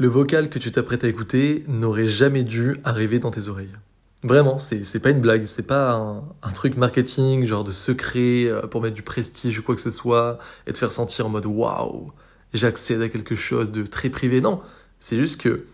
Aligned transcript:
Le 0.00 0.08
vocal 0.08 0.48
que 0.48 0.58
tu 0.58 0.72
t'apprêtes 0.72 1.04
à 1.04 1.08
écouter 1.08 1.62
n'aurait 1.68 2.08
jamais 2.08 2.42
dû 2.42 2.80
arriver 2.84 3.18
dans 3.18 3.30
tes 3.30 3.48
oreilles. 3.48 3.74
Vraiment, 4.22 4.56
c'est, 4.56 4.98
pas 4.98 5.10
une 5.10 5.20
blague, 5.20 5.44
c'est 5.44 5.66
pas 5.66 5.92
un, 5.92 6.24
un, 6.42 6.52
truc 6.54 6.78
marketing, 6.78 7.44
genre 7.44 7.64
de 7.64 7.70
secret 7.70 8.46
euh, 8.46 8.62
pour 8.62 8.80
mettre 8.80 8.94
du 8.94 9.02
prestige 9.02 9.58
ou 9.58 9.62
quoi 9.62 9.74
que 9.74 9.80
ce 9.82 9.90
soit 9.90 10.38
et 10.66 10.72
te 10.72 10.78
faire 10.78 10.90
sentir 10.90 11.26
en 11.26 11.28
mode 11.28 11.44
waouh, 11.44 12.12
j'accède 12.54 13.02
à 13.02 13.10
quelque 13.10 13.34
chose 13.34 13.72
de 13.72 13.84
très 13.84 14.08
privé. 14.08 14.40
Non, 14.40 14.62
c'est 15.00 15.18
juste 15.18 15.38
que 15.38 15.66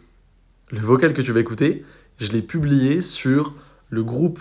le 0.72 0.80
vocal 0.80 1.14
que 1.14 1.22
tu 1.22 1.30
vas 1.30 1.38
écouter, 1.38 1.84
je 2.18 2.32
l'ai 2.32 2.43
publié 2.43 3.02
sur 3.02 3.54
le 3.90 4.02
groupe 4.02 4.40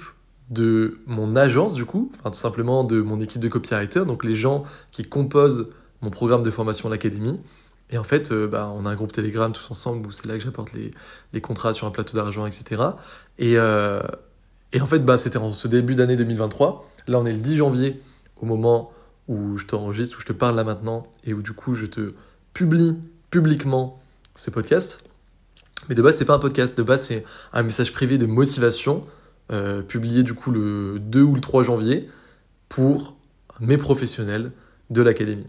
de 0.50 0.98
mon 1.06 1.36
agence 1.36 1.76
du 1.76 1.86
coup, 1.86 2.12
enfin 2.18 2.32
tout 2.32 2.40
simplement 2.40 2.86
de 2.86 3.02
mon 3.02 3.20
équipe 3.20 3.40
de 3.40 3.50
copywriters, 3.50 4.08
donc 4.08 4.24
les 4.24 4.36
gens 4.36 4.64
qui 4.90 5.04
composent 5.04 5.70
mon 6.02 6.10
programme 6.10 6.42
de 6.42 6.50
formation 6.50 6.90
à 6.90 6.92
l'académie. 6.92 7.40
Et 7.92 7.98
en 7.98 8.04
fait, 8.04 8.32
euh, 8.32 8.48
bah, 8.48 8.72
on 8.76 8.86
a 8.86 8.90
un 8.90 8.96
groupe 8.96 9.12
Telegram 9.12 9.52
tous 9.52 9.70
ensemble 9.70 10.08
où 10.08 10.12
c'est 10.12 10.28
là 10.28 10.36
que 10.38 10.44
j'apporte 10.44 10.74
les, 10.74 10.92
les, 11.34 11.42
contrats 11.42 11.74
sur 11.74 11.86
un 11.86 11.92
plateau 11.92 12.18
d'argent, 12.18 12.46
etc. 12.46 12.82
Et, 13.38 13.58
euh, 13.58 14.02
et, 14.74 14.82
en 14.82 14.88
fait, 14.88 15.00
bah, 15.00 15.18
c'était 15.18 15.38
en 15.38 15.54
ce 15.54 15.68
début 15.68 15.96
d'année 15.96 16.16
2023. 16.16 16.90
Là, 17.08 17.20
on 17.20 17.26
est 17.26 17.34
le 17.34 17.40
10 17.40 17.58
janvier, 17.58 18.02
au 18.42 18.46
moment 18.46 18.92
où 19.28 19.58
je 19.58 19.66
t'enregistre, 19.66 20.18
où 20.18 20.22
je 20.22 20.26
te 20.26 20.34
parle 20.34 20.56
là 20.56 20.64
maintenant, 20.64 21.08
et 21.24 21.34
où 21.34 21.42
du 21.42 21.54
coup, 21.54 21.76
je 21.76 21.86
te 21.86 22.14
publie 22.54 22.98
publiquement 23.30 24.02
ce 24.34 24.50
podcast. 24.50 25.04
Mais 25.88 25.96
de 25.96 26.02
base, 26.02 26.18
c'est 26.18 26.26
pas 26.26 26.34
un 26.34 26.40
podcast. 26.40 26.76
De 26.78 26.84
base, 26.84 27.04
c'est 27.04 27.24
un 27.54 27.64
message 27.64 27.94
privé 27.94 28.18
de 28.18 28.26
motivation, 28.26 29.04
euh, 29.52 29.84
publié 29.84 30.24
du 30.24 30.34
coup 30.34 30.52
le 30.52 30.98
2 31.00 31.22
ou 31.22 31.36
le 31.36 31.42
3 31.42 31.64
janvier, 31.64 32.10
pour 32.68 33.16
mes 33.60 33.78
professionnels 33.78 34.52
de 34.90 35.02
l'académie. 35.02 35.48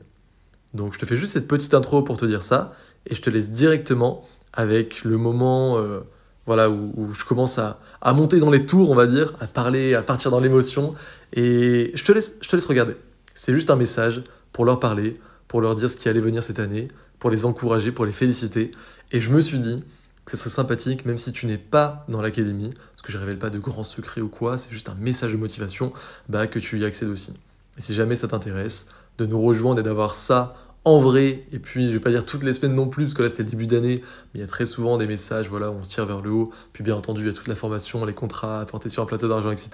Donc 0.75 0.95
je 0.95 0.99
te 0.99 1.07
fais 1.07 1.17
juste 1.17 1.33
cette 1.33 1.49
petite 1.49 1.75
intro 1.75 2.03
pour 2.03 2.17
te 2.17 2.25
dire 2.25 2.43
ça, 2.43 2.75
et 3.07 3.15
je 3.15 3.23
te 3.23 3.31
laisse 3.31 3.51
directement 3.51 4.27
avec 4.53 5.05
le 5.05 5.17
moment 5.17 5.79
euh, 5.79 6.01
voilà, 6.47 6.71
où, 6.71 7.13
je 7.13 7.25
commence 7.25 7.59
à, 7.59 7.79
monter 8.13 8.39
dans 8.39 8.51
les 8.51 8.67
tours, 8.67 8.91
on 8.91 8.95
va 8.95 9.07
dire, 9.07 9.35
à 9.41 9.47
parler, 9.47 9.95
à 9.95 10.03
partir 10.03 10.31
dans 10.31 10.41
l'émotion, 10.41 10.95
et 11.33 11.91
je 11.95 12.05
te 12.05 12.13
laisse, 12.13 12.35
je 12.41 12.49
te 12.49 12.57
laisse 12.57 12.67
regarder. 12.67 12.95
C'est 13.35 13.53
juste 13.53 13.71
un 13.71 13.77
message 13.77 14.23
pour 14.53 14.65
leur 14.65 14.79
parler, 14.81 15.21
pour 15.49 15.61
leur 15.61 15.75
dire 15.75 15.91
ce 15.91 15.97
qui 15.97 16.09
allait 16.09 16.21
venir 16.21 16.43
cette 16.43 16.61
année, 16.61 16.89
pour 17.19 17.31
les 17.31 17.45
encourager, 17.45 17.93
pour 17.93 18.07
les 18.07 18.13
féliciter. 18.13 18.71
Et 19.13 19.21
je 19.21 19.31
me 19.31 19.41
suis 19.41 19.59
dit 19.59 19.83
que 20.25 20.33
ce 20.33 20.37
serait 20.37 20.51
sympathique, 20.51 21.05
même 21.05 21.19
si 21.19 21.33
tu 21.33 21.47
n'es 21.47 21.59
pas 21.59 22.05
dans 22.09 22.23
l'académie, 22.23 22.73
parce 22.73 23.03
que 23.03 23.13
je 23.13 23.17
ne 23.17 23.23
révèle 23.23 23.39
pas 23.39 23.51
de 23.51 23.59
grands 23.59 23.85
secrets 23.85 24.21
ou 24.21 24.29
quoi, 24.29 24.57
c'est 24.57 24.71
juste 24.71 24.89
un 24.89 24.95
message 24.95 25.33
de 25.33 25.37
motivation, 25.37 25.93
bah, 26.29 26.47
que 26.47 26.59
tu 26.59 26.79
y 26.79 26.85
accèdes 26.85 27.09
aussi. 27.09 27.35
Et 27.77 27.81
si 27.81 27.95
jamais 27.95 28.17
ça 28.17 28.29
t'intéresse, 28.29 28.87
de 29.19 29.27
nous 29.27 29.41
rejoindre 29.41 29.81
et 29.81 29.83
d'avoir 29.83 30.15
ça 30.15 30.55
en 30.87 31.01
vrai, 31.01 31.43
et 31.51 31.59
puis 31.59 31.89
je 31.89 31.95
vais 31.95 32.01
pas 32.01 32.11
dire 32.11 32.25
toutes 32.25 32.45
les 32.45 32.55
semaines 32.55 32.77
non 32.77 32.87
plus, 32.87 33.07
parce 33.07 33.15
que 33.15 33.25
là 33.25 33.29
c'était 33.29 33.43
le 33.43 33.51
début 33.51 33.67
d'année, 33.67 34.03
mais 34.03 34.39
il 34.39 34.41
y 34.41 34.45
a 34.45 34.47
très 34.47 34.67
souvent 34.67 34.99
des 34.99 35.09
messages, 35.09 35.49
voilà, 35.49 35.73
on 35.73 35.83
se 35.83 35.89
tire 35.89 36.07
vers 36.07 36.21
le 36.21 36.31
haut, 36.31 36.53
puis 36.73 36.85
bien 36.85 36.95
entendu 36.95 37.23
il 37.23 37.27
y 37.27 37.31
a 37.31 37.33
toute 37.33 37.49
la 37.49 37.57
formation, 37.57 38.05
les 38.05 38.13
contrats 38.13 38.61
apportés 38.61 38.89
sur 38.89 39.03
un 39.03 39.07
plateau 39.07 39.27
d'argent, 39.27 39.51
etc. 39.51 39.71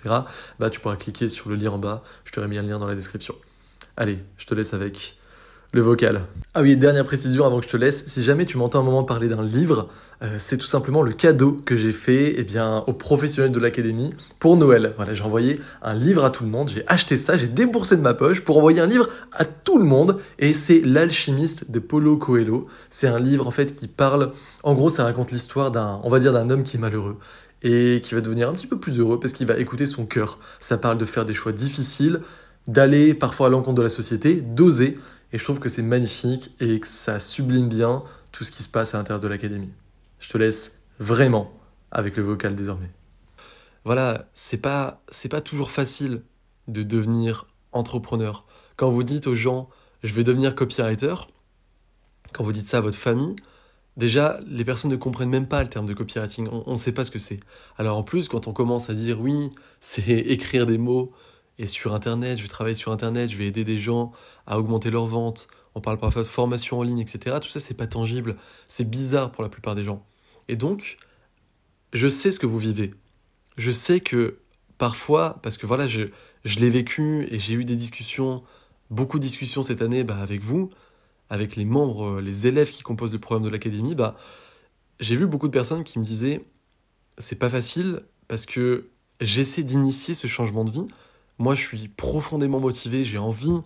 Bah 0.58 0.70
tu 0.70 0.80
pourras 0.80 0.96
cliquer 0.96 1.28
sur 1.28 1.50
le 1.50 1.56
lien 1.56 1.70
en 1.70 1.76
bas, 1.76 2.02
je 2.24 2.32
t'aurai 2.32 2.48
mis 2.48 2.56
un 2.56 2.62
lien 2.62 2.78
dans 2.78 2.86
la 2.86 2.94
description. 2.94 3.34
Allez, 3.98 4.20
je 4.38 4.46
te 4.46 4.54
laisse 4.54 4.72
avec 4.72 5.18
le 5.72 5.80
vocal. 5.80 6.26
Ah 6.54 6.60
oui, 6.60 6.76
dernière 6.76 7.04
précision 7.04 7.46
avant 7.46 7.58
que 7.58 7.64
je 7.64 7.70
te 7.70 7.78
laisse, 7.78 8.04
si 8.06 8.22
jamais 8.22 8.44
tu 8.44 8.58
m'entends 8.58 8.80
un 8.80 8.82
moment 8.82 9.04
parler 9.04 9.26
d'un 9.26 9.42
livre, 9.42 9.88
euh, 10.22 10.36
c'est 10.36 10.58
tout 10.58 10.66
simplement 10.66 11.00
le 11.00 11.12
cadeau 11.12 11.56
que 11.64 11.76
j'ai 11.76 11.92
fait 11.92 12.34
eh 12.36 12.44
bien, 12.44 12.84
aux 12.86 12.92
professionnels 12.92 13.52
de 13.52 13.58
l'académie 13.58 14.14
pour 14.38 14.58
Noël. 14.58 14.94
J'ai 15.12 15.22
envoyé 15.22 15.58
un 15.80 15.94
livre 15.94 16.24
à 16.24 16.30
tout 16.30 16.44
le 16.44 16.50
monde, 16.50 16.68
j'ai 16.68 16.84
acheté 16.88 17.16
ça, 17.16 17.38
j'ai 17.38 17.48
déboursé 17.48 17.96
de 17.96 18.02
ma 18.02 18.12
poche 18.12 18.42
pour 18.42 18.58
envoyer 18.58 18.80
un 18.80 18.86
livre 18.86 19.08
à 19.32 19.46
tout 19.46 19.78
le 19.78 19.84
monde, 19.84 20.20
et 20.38 20.52
c'est 20.52 20.82
L'alchimiste 20.84 21.70
de 21.70 21.78
Paulo 21.78 22.18
Coelho. 22.18 22.66
C'est 22.90 23.08
un 23.08 23.18
livre 23.18 23.46
en 23.46 23.50
fait 23.50 23.74
qui 23.74 23.88
parle, 23.88 24.32
en 24.62 24.74
gros 24.74 24.90
ça 24.90 25.04
raconte 25.04 25.30
l'histoire 25.30 25.70
d'un, 25.70 26.02
on 26.04 26.10
d'un 26.10 26.50
homme 26.50 26.64
qui 26.64 26.76
est 26.76 26.80
malheureux 26.80 27.16
et 27.62 28.02
qui 28.02 28.14
va 28.14 28.20
devenir 28.20 28.50
un 28.50 28.52
petit 28.52 28.66
peu 28.66 28.78
plus 28.78 28.98
heureux 28.98 29.18
parce 29.18 29.32
qu'il 29.32 29.46
va 29.46 29.56
écouter 29.56 29.86
son 29.86 30.04
cœur. 30.04 30.38
Ça 30.60 30.76
parle 30.76 30.98
de 30.98 31.06
faire 31.06 31.24
des 31.24 31.34
choix 31.34 31.52
difficiles, 31.52 32.20
d'aller 32.68 33.14
parfois 33.14 33.46
à 33.46 33.50
l'encontre 33.50 33.76
de 33.76 33.82
la 33.82 33.88
société, 33.88 34.34
d'oser, 34.34 34.98
et 35.32 35.38
je 35.38 35.44
trouve 35.44 35.58
que 35.58 35.68
c'est 35.68 35.82
magnifique 35.82 36.54
et 36.60 36.80
que 36.80 36.86
ça 36.86 37.18
sublime 37.18 37.68
bien 37.68 38.04
tout 38.32 38.44
ce 38.44 38.52
qui 38.52 38.62
se 38.62 38.68
passe 38.68 38.94
à 38.94 38.98
l'intérieur 38.98 39.20
de 39.20 39.28
l'académie. 39.28 39.72
Je 40.18 40.28
te 40.28 40.38
laisse 40.38 40.78
vraiment 40.98 41.52
avec 41.90 42.16
le 42.16 42.22
vocal 42.22 42.54
désormais. 42.54 42.90
Voilà, 43.84 44.28
c'est 44.32 44.60
pas 44.60 45.02
c'est 45.08 45.28
pas 45.28 45.40
toujours 45.40 45.70
facile 45.70 46.22
de 46.68 46.82
devenir 46.82 47.46
entrepreneur. 47.72 48.46
Quand 48.76 48.90
vous 48.90 49.02
dites 49.02 49.26
aux 49.26 49.34
gens 49.34 49.68
je 50.02 50.14
vais 50.14 50.24
devenir 50.24 50.54
copywriter, 50.54 51.14
quand 52.32 52.44
vous 52.44 52.52
dites 52.52 52.66
ça 52.66 52.78
à 52.78 52.80
votre 52.80 52.98
famille, 52.98 53.36
déjà 53.96 54.38
les 54.46 54.64
personnes 54.64 54.90
ne 54.90 54.96
comprennent 54.96 55.30
même 55.30 55.48
pas 55.48 55.62
le 55.62 55.68
terme 55.68 55.86
de 55.86 55.94
copywriting, 55.94 56.48
on 56.50 56.70
ne 56.70 56.76
sait 56.76 56.92
pas 56.92 57.04
ce 57.04 57.10
que 57.10 57.18
c'est. 57.18 57.40
Alors 57.78 57.96
en 57.96 58.02
plus 58.02 58.28
quand 58.28 58.46
on 58.48 58.52
commence 58.52 58.90
à 58.90 58.94
dire 58.94 59.20
oui, 59.20 59.50
c'est 59.80 60.08
écrire 60.08 60.66
des 60.66 60.78
mots, 60.78 61.12
et 61.62 61.68
sur 61.68 61.94
Internet, 61.94 62.38
je 62.38 62.42
vais 62.42 62.48
travailler 62.48 62.74
sur 62.74 62.90
Internet, 62.90 63.30
je 63.30 63.36
vais 63.36 63.46
aider 63.46 63.62
des 63.62 63.78
gens 63.78 64.10
à 64.48 64.58
augmenter 64.58 64.90
leurs 64.90 65.06
ventes. 65.06 65.46
On 65.76 65.80
parle 65.80 65.96
parfois 65.96 66.22
de 66.22 66.26
formation 66.26 66.80
en 66.80 66.82
ligne, 66.82 66.98
etc. 66.98 67.36
Tout 67.40 67.50
ça, 67.50 67.60
c'est 67.60 67.76
pas 67.76 67.86
tangible. 67.86 68.36
C'est 68.66 68.90
bizarre 68.90 69.30
pour 69.30 69.44
la 69.44 69.48
plupart 69.48 69.76
des 69.76 69.84
gens. 69.84 70.04
Et 70.48 70.56
donc, 70.56 70.98
je 71.92 72.08
sais 72.08 72.32
ce 72.32 72.40
que 72.40 72.46
vous 72.46 72.58
vivez. 72.58 72.92
Je 73.56 73.70
sais 73.70 74.00
que 74.00 74.38
parfois, 74.76 75.38
parce 75.44 75.56
que 75.56 75.64
voilà, 75.64 75.86
je, 75.86 76.06
l'ai 76.44 76.68
vécu 76.68 77.28
et 77.30 77.38
j'ai 77.38 77.54
eu 77.54 77.64
des 77.64 77.76
discussions, 77.76 78.42
beaucoup 78.90 79.20
de 79.20 79.24
discussions 79.24 79.62
cette 79.62 79.82
année 79.82 80.02
bah, 80.02 80.18
avec 80.20 80.42
vous, 80.42 80.68
avec 81.30 81.54
les 81.54 81.64
membres, 81.64 82.20
les 82.20 82.48
élèves 82.48 82.72
qui 82.72 82.82
composent 82.82 83.12
le 83.12 83.20
programme 83.20 83.44
de 83.44 83.50
l'académie, 83.50 83.94
bah, 83.94 84.16
j'ai 84.98 85.14
vu 85.14 85.28
beaucoup 85.28 85.46
de 85.46 85.52
personnes 85.52 85.84
qui 85.84 86.00
me 86.00 86.04
disaient 86.04 86.44
c'est 87.18 87.38
pas 87.38 87.48
facile 87.48 88.00
parce 88.26 88.46
que 88.46 88.88
j'essaie 89.20 89.62
d'initier 89.62 90.14
ce 90.14 90.26
changement 90.26 90.64
de 90.64 90.72
vie, 90.72 90.88
moi, 91.38 91.54
je 91.54 91.62
suis 91.62 91.88
profondément 91.88 92.60
motivé, 92.60 93.04
j'ai 93.04 93.18
envie, 93.18 93.60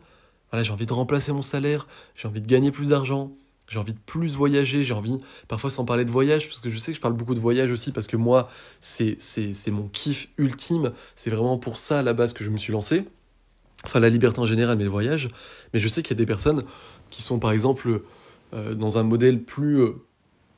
voilà, 0.51 0.63
j'ai 0.63 0.73
envie 0.73 0.87
de 0.87 0.93
remplacer 0.93 1.33
mon 1.33 1.43
salaire, 1.43 1.87
j'ai 2.15 2.29
envie 2.29 2.41
de 2.41 2.47
gagner 2.47 2.71
plus 2.71 2.91
d'argent, 2.91 3.33
j'ai 3.69 3.79
envie 3.79 3.93
de 3.93 3.99
plus 3.99 4.35
voyager, 4.35 4.85
j'ai 4.85 4.95
envie, 4.95 5.19
parfois 5.49 5.71
sans 5.71 5.85
parler 5.85 6.05
de 6.05 6.11
voyage, 6.11 6.47
parce 6.49 6.61
que 6.61 6.71
je 6.71 6.79
sais 6.79 6.93
que 6.93 6.97
je 6.97 7.01
parle 7.01 7.15
beaucoup 7.15 7.35
de 7.35 7.41
voyage 7.41 7.71
aussi, 7.71 7.93
parce 7.93 8.07
que 8.07 8.17
moi, 8.17 8.49
c'est, 8.81 9.19
mon 9.69 9.89
kiff 9.89 10.29
ultime, 10.39 10.93
c'est 11.17 11.31
vraiment 11.31 11.59
pour 11.59 11.79
ça 11.79 12.01
à 12.01 12.03
la 12.03 12.13
base 12.13 12.33
que 12.33 12.45
je 12.45 12.51
me 12.51 12.57
suis 12.57 12.73
lancé. 12.73 13.05
Enfin, 13.85 14.01
la 14.01 14.09
liberté 14.09 14.41
en 14.41 14.47
général, 14.47 14.79
mais 14.79 14.85
le 14.85 14.91
voyage. 14.91 15.29
Mais 15.75 15.81
je 15.81 15.89
sais 15.89 16.03
qu'il 16.03 16.17
y 16.17 16.19
a 16.19 16.23
des 16.23 16.27
personnes 16.27 16.63
qui 17.11 17.23
sont, 17.23 17.39
par 17.39 17.53
exemple, 17.53 18.03
euh, 18.55 18.75
dans 18.75 18.99
un 18.99 19.03
modèle 19.03 19.43
plus 19.43 19.81
euh, 19.81 19.93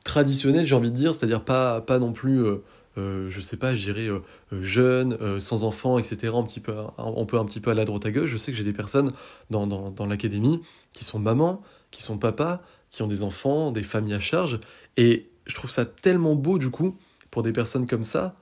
traditionnel, 0.03 0.65
j'ai 0.65 0.75
envie 0.75 0.89
de 0.89 0.95
dire, 0.95 1.13
c'est-à-dire 1.13 1.43
pas, 1.43 1.81
pas 1.81 1.99
non 1.99 2.13
plus... 2.13 2.43
Euh, 2.43 2.63
euh, 2.97 3.29
je 3.29 3.39
sais 3.39 3.57
pas, 3.57 3.73
dirais 3.73 4.07
euh, 4.07 4.19
euh, 4.53 4.63
jeune, 4.63 5.39
sans 5.39 5.63
enfants, 5.63 5.97
etc. 5.97 6.33
Un 6.35 6.43
petit 6.43 6.59
peu, 6.59 6.73
on 6.97 7.25
peut 7.25 7.37
un 7.37 7.45
petit 7.45 7.59
peu 7.59 7.71
à 7.71 7.73
la 7.73 7.85
droite 7.85 8.05
à 8.05 8.11
gauche. 8.11 8.29
Je 8.29 8.37
sais 8.37 8.51
que 8.51 8.57
j'ai 8.57 8.63
des 8.63 8.73
personnes 8.73 9.11
dans, 9.49 9.67
dans, 9.67 9.91
dans 9.91 10.05
l'académie 10.05 10.61
qui 10.93 11.03
sont 11.03 11.19
mamans, 11.19 11.61
qui 11.91 12.03
sont 12.03 12.17
papas, 12.17 12.61
qui 12.89 13.03
ont 13.03 13.07
des 13.07 13.23
enfants, 13.23 13.71
des 13.71 13.83
familles 13.83 14.15
à 14.15 14.19
charge. 14.19 14.59
Et 14.97 15.29
je 15.45 15.55
trouve 15.55 15.69
ça 15.69 15.85
tellement 15.85 16.35
beau, 16.35 16.57
du 16.57 16.69
coup, 16.69 16.95
pour 17.31 17.43
des 17.43 17.53
personnes 17.53 17.87
comme 17.87 18.03
ça, 18.03 18.35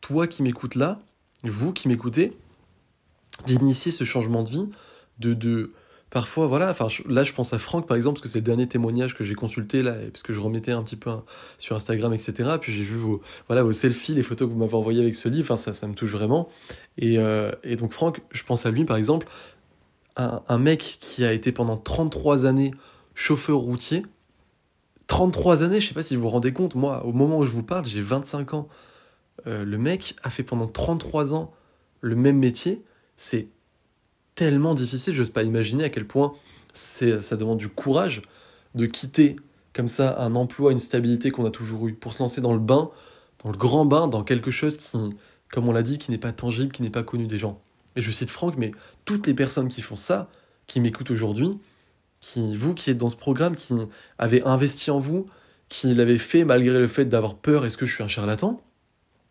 toi 0.00 0.26
qui 0.26 0.42
m'écoutes 0.42 0.74
là, 0.74 1.00
vous 1.44 1.72
qui 1.72 1.88
m'écoutez, 1.88 2.36
d'initier 3.46 3.90
ce 3.92 4.04
changement 4.04 4.42
de 4.42 4.50
vie, 4.50 4.68
de, 5.18 5.34
de, 5.34 5.72
parfois, 6.12 6.46
voilà, 6.46 6.70
enfin, 6.70 6.88
là, 7.08 7.24
je 7.24 7.32
pense 7.32 7.54
à 7.54 7.58
Franck, 7.58 7.86
par 7.86 7.96
exemple, 7.96 8.16
parce 8.16 8.24
que 8.24 8.28
c'est 8.28 8.40
le 8.40 8.44
dernier 8.44 8.68
témoignage 8.68 9.14
que 9.14 9.24
j'ai 9.24 9.34
consulté, 9.34 9.82
là, 9.82 9.94
parce 10.12 10.22
que 10.22 10.34
je 10.34 10.40
remettais 10.40 10.72
un 10.72 10.82
petit 10.82 10.96
peu 10.96 11.10
sur 11.56 11.74
Instagram, 11.74 12.12
etc. 12.12 12.50
Puis 12.60 12.70
j'ai 12.70 12.82
vu 12.82 12.96
vos, 12.96 13.22
voilà, 13.48 13.62
vos 13.62 13.72
selfies, 13.72 14.14
les 14.14 14.22
photos 14.22 14.46
que 14.46 14.52
vous 14.52 14.58
m'avez 14.58 14.74
envoyées 14.74 15.00
avec 15.00 15.16
ce 15.16 15.30
livre, 15.30 15.56
ça, 15.56 15.72
ça 15.72 15.88
me 15.88 15.94
touche 15.94 16.10
vraiment. 16.10 16.50
Et, 16.98 17.18
euh, 17.18 17.50
et, 17.64 17.76
donc, 17.76 17.92
Franck, 17.92 18.20
je 18.30 18.42
pense 18.44 18.66
à 18.66 18.70
lui, 18.70 18.84
par 18.84 18.98
exemple, 18.98 19.26
un, 20.16 20.42
un, 20.48 20.58
mec 20.58 20.98
qui 21.00 21.24
a 21.24 21.32
été 21.32 21.50
pendant 21.50 21.78
33 21.78 22.44
années 22.44 22.72
chauffeur 23.14 23.56
routier. 23.56 24.02
33 25.06 25.62
années, 25.62 25.80
je 25.80 25.88
sais 25.88 25.94
pas 25.94 26.02
si 26.02 26.14
vous 26.14 26.22
vous 26.22 26.28
rendez 26.28 26.52
compte, 26.52 26.74
moi, 26.74 27.06
au 27.06 27.12
moment 27.12 27.38
où 27.38 27.46
je 27.46 27.52
vous 27.52 27.62
parle, 27.62 27.86
j'ai 27.86 28.02
25 28.02 28.52
ans. 28.52 28.68
Euh, 29.46 29.64
le 29.64 29.78
mec 29.78 30.14
a 30.22 30.28
fait 30.28 30.42
pendant 30.42 30.66
33 30.66 31.34
ans 31.34 31.54
le 32.02 32.16
même 32.16 32.36
métier. 32.36 32.82
C'est 33.16 33.48
tellement 34.34 34.74
difficile, 34.74 35.14
j'ose 35.14 35.30
pas 35.30 35.42
imaginer 35.42 35.84
à 35.84 35.88
quel 35.88 36.06
point 36.06 36.34
ça 36.74 37.36
demande 37.36 37.58
du 37.58 37.68
courage 37.68 38.22
de 38.74 38.86
quitter 38.86 39.36
comme 39.72 39.88
ça 39.88 40.20
un 40.20 40.34
emploi, 40.34 40.72
une 40.72 40.78
stabilité 40.78 41.30
qu'on 41.30 41.44
a 41.44 41.50
toujours 41.50 41.88
eu, 41.88 41.94
pour 41.94 42.14
se 42.14 42.22
lancer 42.22 42.40
dans 42.40 42.52
le 42.52 42.58
bain, 42.58 42.90
dans 43.42 43.50
le 43.50 43.56
grand 43.56 43.84
bain, 43.84 44.06
dans 44.06 44.22
quelque 44.22 44.50
chose 44.50 44.76
qui, 44.76 44.98
comme 45.50 45.68
on 45.68 45.72
l'a 45.72 45.82
dit, 45.82 45.98
qui 45.98 46.10
n'est 46.10 46.18
pas 46.18 46.32
tangible, 46.32 46.72
qui 46.72 46.82
n'est 46.82 46.90
pas 46.90 47.02
connu 47.02 47.26
des 47.26 47.38
gens. 47.38 47.60
Et 47.96 48.02
je 48.02 48.10
cite 48.10 48.30
Franck, 48.30 48.56
mais 48.56 48.70
toutes 49.04 49.26
les 49.26 49.34
personnes 49.34 49.68
qui 49.68 49.82
font 49.82 49.96
ça, 49.96 50.28
qui 50.66 50.80
m'écoutent 50.80 51.10
aujourd'hui, 51.10 51.58
qui, 52.20 52.54
vous 52.54 52.74
qui 52.74 52.90
êtes 52.90 52.98
dans 52.98 53.08
ce 53.08 53.16
programme, 53.16 53.56
qui 53.56 53.74
avez 54.18 54.42
investi 54.44 54.90
en 54.90 54.98
vous, 54.98 55.26
qui 55.68 55.94
l'avez 55.94 56.18
fait 56.18 56.44
malgré 56.44 56.78
le 56.78 56.86
fait 56.86 57.06
d'avoir 57.06 57.34
peur, 57.34 57.64
est-ce 57.64 57.76
que 57.76 57.86
je 57.86 57.94
suis 57.94 58.04
un 58.04 58.08
charlatan? 58.08 58.60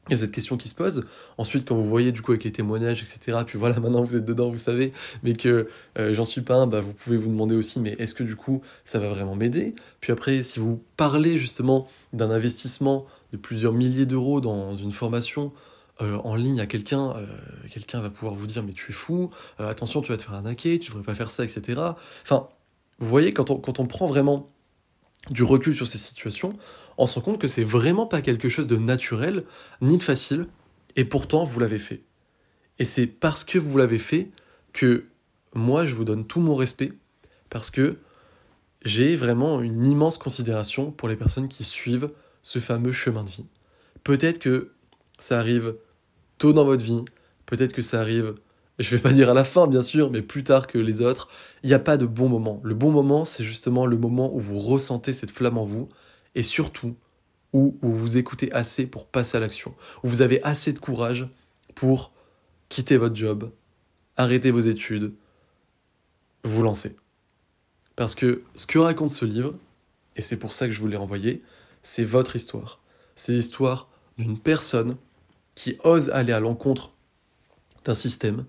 Il 0.07 0.13
y 0.13 0.15
a 0.15 0.17
cette 0.17 0.31
question 0.31 0.57
qui 0.57 0.67
se 0.67 0.75
pose. 0.75 1.05
Ensuite, 1.37 1.67
quand 1.67 1.75
vous 1.75 1.85
voyez 1.85 2.11
du 2.11 2.21
coup 2.21 2.31
avec 2.31 2.43
les 2.43 2.51
témoignages, 2.51 3.01
etc., 3.01 3.37
puis 3.45 3.59
voilà, 3.59 3.79
maintenant 3.79 4.03
vous 4.03 4.15
êtes 4.15 4.25
dedans, 4.25 4.49
vous 4.49 4.57
savez, 4.57 4.93
mais 5.23 5.33
que 5.33 5.67
euh, 5.99 6.13
j'en 6.13 6.25
suis 6.25 6.41
pas 6.41 6.55
un, 6.55 6.67
bah, 6.67 6.81
vous 6.81 6.93
pouvez 6.93 7.17
vous 7.17 7.29
demander 7.29 7.55
aussi, 7.55 7.79
mais 7.79 7.91
est-ce 7.99 8.15
que 8.15 8.23
du 8.23 8.35
coup 8.35 8.61
ça 8.83 8.99
va 8.99 9.09
vraiment 9.09 9.35
m'aider? 9.35 9.75
Puis 9.99 10.11
après, 10.11 10.41
si 10.43 10.59
vous 10.59 10.83
parlez 10.97 11.37
justement 11.37 11.87
d'un 12.13 12.31
investissement 12.31 13.05
de 13.31 13.37
plusieurs 13.37 13.73
milliers 13.73 14.05
d'euros 14.05 14.41
dans 14.41 14.75
une 14.75 14.91
formation 14.91 15.53
euh, 16.01 16.17
en 16.17 16.35
ligne 16.35 16.59
à 16.59 16.65
quelqu'un, 16.65 17.11
euh, 17.11 17.25
quelqu'un 17.69 18.01
va 18.01 18.09
pouvoir 18.09 18.33
vous 18.33 18.47
dire, 18.47 18.63
mais 18.63 18.73
tu 18.73 18.91
es 18.91 18.93
fou, 18.93 19.29
attention, 19.59 20.01
tu 20.01 20.11
vas 20.11 20.17
te 20.17 20.23
faire 20.23 20.33
arnaquer, 20.33 20.79
tu 20.79 20.89
devrais 20.89 21.03
pas 21.03 21.15
faire 21.15 21.29
ça, 21.29 21.43
etc. 21.43 21.79
Enfin, 22.23 22.47
vous 22.97 23.07
voyez, 23.07 23.31
quand 23.31 23.51
on, 23.51 23.57
quand 23.57 23.79
on 23.79 23.85
prend 23.85 24.07
vraiment 24.07 24.49
du 25.29 25.43
recul 25.43 25.75
sur 25.75 25.87
ces 25.87 25.99
situations, 25.99 26.53
on 26.97 27.07
se 27.07 27.19
compte 27.19 27.39
que 27.39 27.47
c'est 27.47 27.63
vraiment 27.63 28.05
pas 28.05 28.21
quelque 28.21 28.49
chose 28.49 28.67
de 28.67 28.77
naturel 28.77 29.43
ni 29.81 29.97
de 29.97 30.03
facile, 30.03 30.47
et 30.95 31.05
pourtant 31.05 31.43
vous 31.43 31.59
l'avez 31.59 31.79
fait. 31.79 32.03
Et 32.79 32.85
c'est 32.85 33.07
parce 33.07 33.43
que 33.43 33.57
vous 33.57 33.77
l'avez 33.77 33.99
fait 33.99 34.31
que 34.73 35.05
moi 35.53 35.85
je 35.85 35.93
vous 35.93 36.03
donne 36.03 36.25
tout 36.25 36.39
mon 36.39 36.55
respect, 36.55 36.93
parce 37.49 37.71
que 37.71 37.97
j'ai 38.83 39.15
vraiment 39.15 39.61
une 39.61 39.85
immense 39.85 40.17
considération 40.17 40.91
pour 40.91 41.07
les 41.07 41.15
personnes 41.15 41.47
qui 41.47 41.63
suivent 41.63 42.09
ce 42.41 42.59
fameux 42.59 42.91
chemin 42.91 43.23
de 43.23 43.29
vie. 43.29 43.45
Peut-être 44.03 44.39
que 44.39 44.71
ça 45.19 45.37
arrive 45.37 45.75
tôt 46.39 46.53
dans 46.53 46.65
votre 46.65 46.83
vie, 46.83 47.05
peut-être 47.45 47.73
que 47.73 47.83
ça 47.83 48.01
arrive, 48.01 48.33
je 48.79 48.95
vais 48.95 49.01
pas 49.01 49.13
dire 49.13 49.29
à 49.29 49.33
la 49.35 49.43
fin 49.43 49.67
bien 49.67 49.83
sûr, 49.83 50.09
mais 50.09 50.23
plus 50.23 50.43
tard 50.43 50.65
que 50.65 50.79
les 50.79 51.01
autres. 51.01 51.27
Il 51.63 51.67
n'y 51.67 51.75
a 51.75 51.79
pas 51.79 51.97
de 51.97 52.07
bon 52.07 52.27
moment. 52.27 52.59
Le 52.63 52.73
bon 52.73 52.89
moment, 52.89 53.25
c'est 53.25 53.43
justement 53.43 53.85
le 53.85 53.97
moment 53.97 54.33
où 54.33 54.39
vous 54.39 54.57
ressentez 54.57 55.13
cette 55.13 55.29
flamme 55.29 55.59
en 55.59 55.65
vous, 55.65 55.89
et 56.35 56.43
surtout 56.43 56.95
où, 57.53 57.77
vous 57.81 57.97
vous 57.97 58.17
écoutez 58.17 58.51
assez 58.53 58.85
pour 58.85 59.07
passer 59.07 59.37
à 59.37 59.39
l'action, 59.39 59.75
où 60.03 60.07
vous 60.07 60.21
avez 60.21 60.41
assez 60.43 60.73
de 60.73 60.79
courage 60.79 61.27
pour 61.75 62.11
quitter 62.69 62.97
votre 62.97 63.15
job, 63.15 63.51
arrêter 64.17 64.51
vos 64.51 64.59
études, 64.59 65.13
vous 66.43 66.63
lancer. 66.63 66.95
Parce 67.95 68.15
que 68.15 68.43
ce 68.55 68.65
que 68.65 68.79
raconte 68.79 69.11
ce 69.11 69.25
livre, 69.25 69.53
et 70.15 70.21
c'est 70.21 70.37
pour 70.37 70.53
ça 70.53 70.67
que 70.67 70.73
je 70.73 70.79
vous 70.79 70.87
l'ai 70.87 70.97
envoyé, 70.97 71.41
c'est 71.83 72.03
votre 72.03 72.35
histoire. 72.35 72.79
C'est 73.15 73.33
l'histoire 73.33 73.89
d'une 74.17 74.39
personne 74.39 74.97
qui 75.55 75.77
ose 75.83 76.09
aller 76.09 76.33
à 76.33 76.39
l'encontre 76.39 76.93
d'un 77.83 77.93
système, 77.93 78.45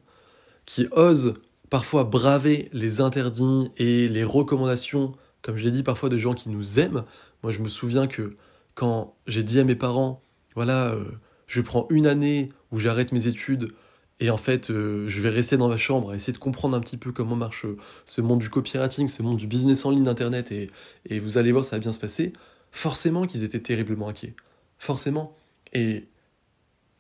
qui 0.66 0.86
ose 0.92 1.34
parfois 1.70 2.04
braver 2.04 2.68
les 2.72 3.00
interdits 3.00 3.70
et 3.78 4.08
les 4.08 4.24
recommandations, 4.24 5.14
comme 5.40 5.56
je 5.56 5.64
l'ai 5.64 5.70
dit 5.70 5.82
parfois, 5.82 6.08
de 6.08 6.18
gens 6.18 6.34
qui 6.34 6.48
nous 6.48 6.78
aiment, 6.78 7.04
moi, 7.42 7.52
je 7.52 7.60
me 7.60 7.68
souviens 7.68 8.06
que 8.06 8.36
quand 8.74 9.14
j'ai 9.26 9.42
dit 9.42 9.58
à 9.58 9.64
mes 9.64 9.74
parents, 9.74 10.22
voilà, 10.54 10.90
euh, 10.90 11.04
je 11.46 11.60
prends 11.60 11.86
une 11.90 12.06
année 12.06 12.50
où 12.70 12.78
j'arrête 12.78 13.12
mes 13.12 13.26
études 13.26 13.72
et 14.20 14.30
en 14.30 14.36
fait, 14.36 14.70
euh, 14.70 15.08
je 15.08 15.20
vais 15.20 15.30
rester 15.30 15.56
dans 15.56 15.68
ma 15.68 15.76
chambre 15.76 16.12
à 16.12 16.14
essayer 16.14 16.32
de 16.32 16.38
comprendre 16.38 16.76
un 16.76 16.80
petit 16.80 16.96
peu 16.96 17.10
comment 17.10 17.34
marche 17.34 17.64
euh, 17.64 17.76
ce 18.06 18.20
monde 18.20 18.38
du 18.38 18.48
copywriting, 18.48 19.08
ce 19.08 19.20
monde 19.22 19.36
du 19.36 19.48
business 19.48 19.84
en 19.84 19.90
ligne 19.90 20.04
d'Internet, 20.04 20.52
et, 20.52 20.70
vous 21.18 21.38
allez 21.38 21.50
voir, 21.50 21.64
ça 21.64 21.76
va 21.76 21.80
bien 21.80 21.92
se 21.92 21.98
passer, 21.98 22.32
forcément 22.70 23.26
qu'ils 23.26 23.42
étaient 23.42 23.60
terriblement 23.60 24.08
inquiets. 24.08 24.34
Forcément. 24.78 25.36
Et 25.72 26.06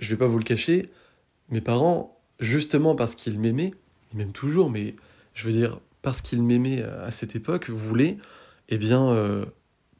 je 0.00 0.10
vais 0.10 0.16
pas 0.16 0.26
vous 0.26 0.38
le 0.38 0.44
cacher, 0.44 0.90
mes 1.50 1.60
parents, 1.60 2.18
justement 2.40 2.96
parce 2.96 3.14
qu'ils 3.14 3.38
m'aimaient, 3.38 3.72
ils 4.12 4.18
m'aiment 4.18 4.32
toujours, 4.32 4.68
mais 4.68 4.96
je 5.34 5.46
veux 5.46 5.52
dire, 5.52 5.78
parce 6.02 6.22
qu'ils 6.22 6.42
m'aimaient 6.42 6.82
à 6.82 7.12
cette 7.12 7.36
époque, 7.36 7.70
voulaient, 7.70 8.16
eh 8.68 8.78
bien, 8.78 9.44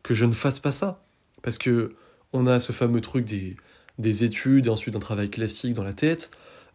que 0.02 0.14
je 0.14 0.24
ne 0.24 0.32
fasse 0.32 0.60
pas 0.60 0.72
ça. 0.72 1.02
Parce 1.42 1.58
que 1.58 1.94
on 2.32 2.46
a 2.46 2.60
ce 2.60 2.72
fameux 2.72 3.00
truc 3.00 3.24
des, 3.24 3.56
des 3.98 4.24
études 4.24 4.66
et 4.66 4.70
ensuite 4.70 4.96
un 4.96 5.00
travail 5.00 5.30
classique 5.30 5.74
dans 5.74 5.84
la 5.84 5.92
tête. 5.92 6.30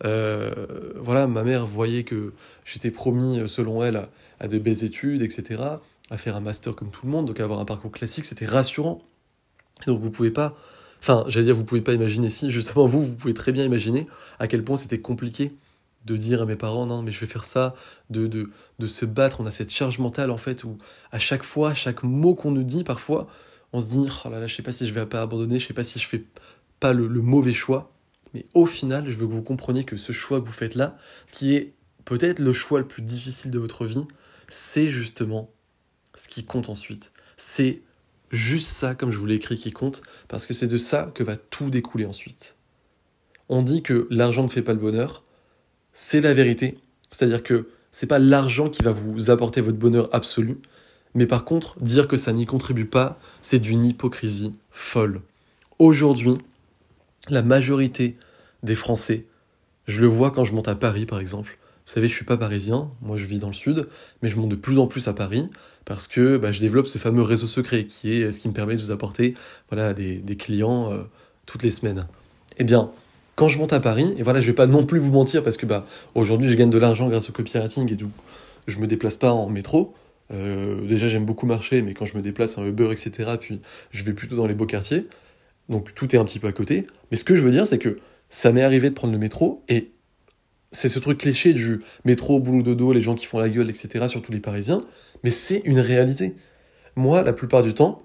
Euh, 0.05 0.93
voilà, 0.95 1.27
ma 1.27 1.43
mère 1.43 1.65
voyait 1.65 2.03
que 2.03 2.33
j'étais 2.65 2.91
promis, 2.91 3.41
selon 3.47 3.83
elle, 3.83 4.07
à, 4.39 4.47
de 4.47 4.57
belles 4.57 4.83
études, 4.83 5.21
etc., 5.21 5.63
à 6.09 6.17
faire 6.17 6.35
un 6.35 6.39
master 6.39 6.75
comme 6.75 6.89
tout 6.89 7.05
le 7.05 7.11
monde, 7.11 7.25
donc 7.25 7.39
avoir 7.39 7.59
un 7.59 7.65
parcours 7.65 7.91
classique, 7.91 8.25
c'était 8.25 8.45
rassurant. 8.45 9.03
donc 9.87 9.99
vous 9.99 10.11
pouvez 10.11 10.31
pas, 10.31 10.55
enfin, 11.01 11.25
j'allais 11.27 11.45
dire, 11.45 11.55
vous 11.55 11.65
pouvez 11.65 11.81
pas 11.81 11.93
imaginer 11.93 12.29
si, 12.29 12.51
justement, 12.51 12.85
vous, 12.85 13.01
vous 13.01 13.15
pouvez 13.15 13.33
très 13.33 13.51
bien 13.51 13.63
imaginer 13.63 14.07
à 14.39 14.47
quel 14.47 14.63
point 14.63 14.77
c'était 14.77 14.99
compliqué 14.99 15.51
de 16.07 16.17
dire 16.17 16.41
à 16.41 16.45
mes 16.45 16.55
parents 16.55 16.87
non 16.87 17.03
mais 17.03 17.11
je 17.11 17.19
vais 17.19 17.27
faire 17.27 17.45
ça, 17.45 17.75
de, 18.09 18.25
de, 18.25 18.49
de 18.79 18.87
se 18.87 19.05
battre, 19.05 19.41
on 19.41 19.45
a 19.45 19.51
cette 19.51 19.71
charge 19.71 19.99
mentale 19.99 20.31
en 20.31 20.37
fait 20.37 20.63
où 20.63 20.77
à 21.11 21.19
chaque 21.19 21.43
fois, 21.43 21.73
chaque 21.75 22.01
mot 22.03 22.33
qu'on 22.33 22.51
nous 22.51 22.63
dit 22.63 22.83
parfois, 22.83 23.27
on 23.73 23.81
se 23.81 23.89
dit 23.89 24.07
oh 24.25 24.29
là 24.29 24.39
là 24.39 24.47
je 24.47 24.55
sais 24.55 24.63
pas 24.63 24.71
si 24.71 24.87
je 24.87 24.93
vais 24.93 25.05
pas 25.05 25.21
abandonner, 25.21 25.59
je 25.59 25.67
sais 25.67 25.73
pas 25.73 25.83
si 25.83 25.99
je 25.99 26.07
fais 26.07 26.23
pas 26.79 26.93
le, 26.93 27.07
le 27.07 27.21
mauvais 27.21 27.53
choix, 27.53 27.91
mais 28.33 28.45
au 28.55 28.65
final 28.65 29.09
je 29.09 29.15
veux 29.17 29.27
que 29.27 29.33
vous 29.33 29.43
compreniez 29.43 29.83
que 29.83 29.97
ce 29.97 30.11
choix 30.11 30.41
que 30.41 30.45
vous 30.45 30.51
faites 30.51 30.75
là, 30.75 30.97
qui 31.31 31.55
est 31.55 31.73
peut-être 32.05 32.39
le 32.39 32.53
choix 32.53 32.79
le 32.79 32.87
plus 32.87 33.03
difficile 33.03 33.51
de 33.51 33.59
votre 33.59 33.85
vie, 33.85 34.05
c'est 34.47 34.89
justement 34.89 35.51
ce 36.15 36.27
qui 36.27 36.45
compte 36.45 36.69
ensuite. 36.69 37.11
C'est 37.35 37.81
juste 38.31 38.69
ça, 38.69 38.95
comme 38.95 39.11
je 39.11 39.17
vous 39.17 39.25
l'ai 39.25 39.35
écrit, 39.35 39.57
qui 39.57 39.71
compte, 39.71 40.01
parce 40.27 40.47
que 40.47 40.53
c'est 40.53 40.67
de 40.67 40.77
ça 40.77 41.11
que 41.13 41.23
va 41.23 41.37
tout 41.37 41.69
découler 41.69 42.05
ensuite. 42.05 42.55
On 43.49 43.61
dit 43.61 43.81
que 43.83 44.07
l'argent 44.09 44.43
ne 44.43 44.47
fait 44.47 44.61
pas 44.61 44.73
le 44.73 44.79
bonheur, 44.79 45.23
c'est 45.97 46.21
la 46.21 46.33
vérité. 46.33 46.77
C'est-à-dire 47.09 47.41
que 47.41 47.69
c'est 47.91 48.05
pas 48.05 48.19
l'argent 48.19 48.69
qui 48.69 48.83
va 48.83 48.91
vous 48.91 49.31
apporter 49.31 49.61
votre 49.61 49.79
bonheur 49.79 50.09
absolu, 50.13 50.59
mais 51.15 51.25
par 51.25 51.43
contre, 51.43 51.75
dire 51.81 52.07
que 52.07 52.17
ça 52.17 52.31
n'y 52.33 52.45
contribue 52.45 52.85
pas, 52.85 53.19
c'est 53.41 53.57
d'une 53.57 53.83
hypocrisie 53.83 54.53
folle. 54.69 55.21
Aujourd'hui, 55.79 56.37
la 57.29 57.41
majorité 57.41 58.15
des 58.61 58.75
Français, 58.75 59.25
je 59.87 59.99
le 60.01 60.07
vois 60.07 60.29
quand 60.29 60.43
je 60.43 60.53
monte 60.53 60.67
à 60.67 60.75
Paris 60.75 61.07
par 61.07 61.19
exemple. 61.19 61.57
Vous 61.87 61.91
savez, 61.93 62.07
je 62.07 62.13
suis 62.13 62.25
pas 62.25 62.37
parisien, 62.37 62.91
moi 63.01 63.17
je 63.17 63.25
vis 63.25 63.39
dans 63.39 63.47
le 63.47 63.53
sud, 63.53 63.87
mais 64.21 64.29
je 64.29 64.37
monte 64.37 64.49
de 64.49 64.55
plus 64.55 64.77
en 64.77 64.85
plus 64.85 65.07
à 65.07 65.13
Paris 65.13 65.49
parce 65.83 66.07
que 66.07 66.37
bah, 66.37 66.51
je 66.51 66.59
développe 66.59 66.85
ce 66.85 66.99
fameux 66.99 67.23
réseau 67.23 67.47
secret 67.47 67.85
qui 67.85 68.13
est 68.13 68.31
ce 68.31 68.39
qui 68.39 68.49
me 68.49 68.53
permet 68.53 68.75
de 68.75 68.81
vous 68.81 68.91
apporter 68.91 69.33
voilà, 69.71 69.93
des, 69.95 70.37
clients 70.37 70.91
euh, 70.91 71.03
toutes 71.47 71.63
les 71.63 71.71
semaines. 71.71 72.05
Eh 72.59 72.63
bien, 72.63 72.91
quand 73.37 73.47
je 73.47 73.59
monte 73.59 73.71
à 73.71 73.79
Paris, 73.79 74.15
et 74.17 74.23
voilà, 74.23 74.41
je 74.41 74.47
vais 74.47 74.55
pas 74.55 74.65
non 74.65 74.83
plus 74.83 74.99
vous 74.99 75.11
mentir 75.11 75.43
parce 75.43 75.57
que 75.57 75.67
bah, 75.67 75.85
aujourd'hui 76.15 76.49
je 76.49 76.55
gagne 76.55 76.71
de 76.71 76.77
l'argent 76.79 77.07
grâce 77.07 77.29
au 77.29 77.33
copywriting 77.33 77.89
et 77.93 77.95
du 77.95 78.05
coup 78.05 78.21
je 78.65 78.79
me 78.79 78.87
déplace 78.87 79.15
pas 79.15 79.31
en 79.31 79.47
métro. 79.47 79.93
Euh, 80.33 80.81
déjà 80.81 81.07
j'aime 81.07 81.23
beaucoup 81.23 81.45
marcher, 81.45 81.83
mais 81.83 81.93
quand 81.93 82.05
je 82.05 82.17
me 82.17 82.23
déplace 82.23 82.57
en 82.57 82.65
Uber, 82.65 82.91
etc., 82.91 83.33
puis 83.39 83.61
je 83.91 84.03
vais 84.03 84.13
plutôt 84.13 84.35
dans 84.35 84.47
les 84.47 84.55
beaux 84.55 84.65
quartiers. 84.65 85.05
Donc 85.69 85.93
tout 85.93 86.15
est 86.15 86.17
un 86.17 86.25
petit 86.25 86.39
peu 86.39 86.47
à 86.47 86.51
côté. 86.51 86.87
Mais 87.11 87.17
ce 87.17 87.23
que 87.23 87.35
je 87.35 87.43
veux 87.43 87.51
dire, 87.51 87.67
c'est 87.67 87.77
que 87.77 87.99
ça 88.27 88.51
m'est 88.51 88.63
arrivé 88.63 88.89
de 88.89 88.95
prendre 88.95 89.13
le 89.13 89.19
métro 89.19 89.63
et 89.69 89.91
c'est 90.71 90.89
ce 90.89 90.97
truc 90.97 91.19
cliché 91.19 91.53
du 91.53 91.81
métro, 92.05 92.39
boulot 92.39 92.63
dodo, 92.63 92.91
les 92.91 93.03
gens 93.03 93.13
qui 93.13 93.27
font 93.27 93.37
la 93.37 93.49
gueule, 93.49 93.69
etc., 93.69 94.07
surtout 94.07 94.31
les 94.31 94.39
Parisiens. 94.39 94.83
Mais 95.23 95.29
c'est 95.29 95.61
une 95.63 95.79
réalité. 95.79 96.35
Moi, 96.95 97.21
la 97.21 97.33
plupart 97.33 97.61
du 97.61 97.75
temps, 97.75 98.01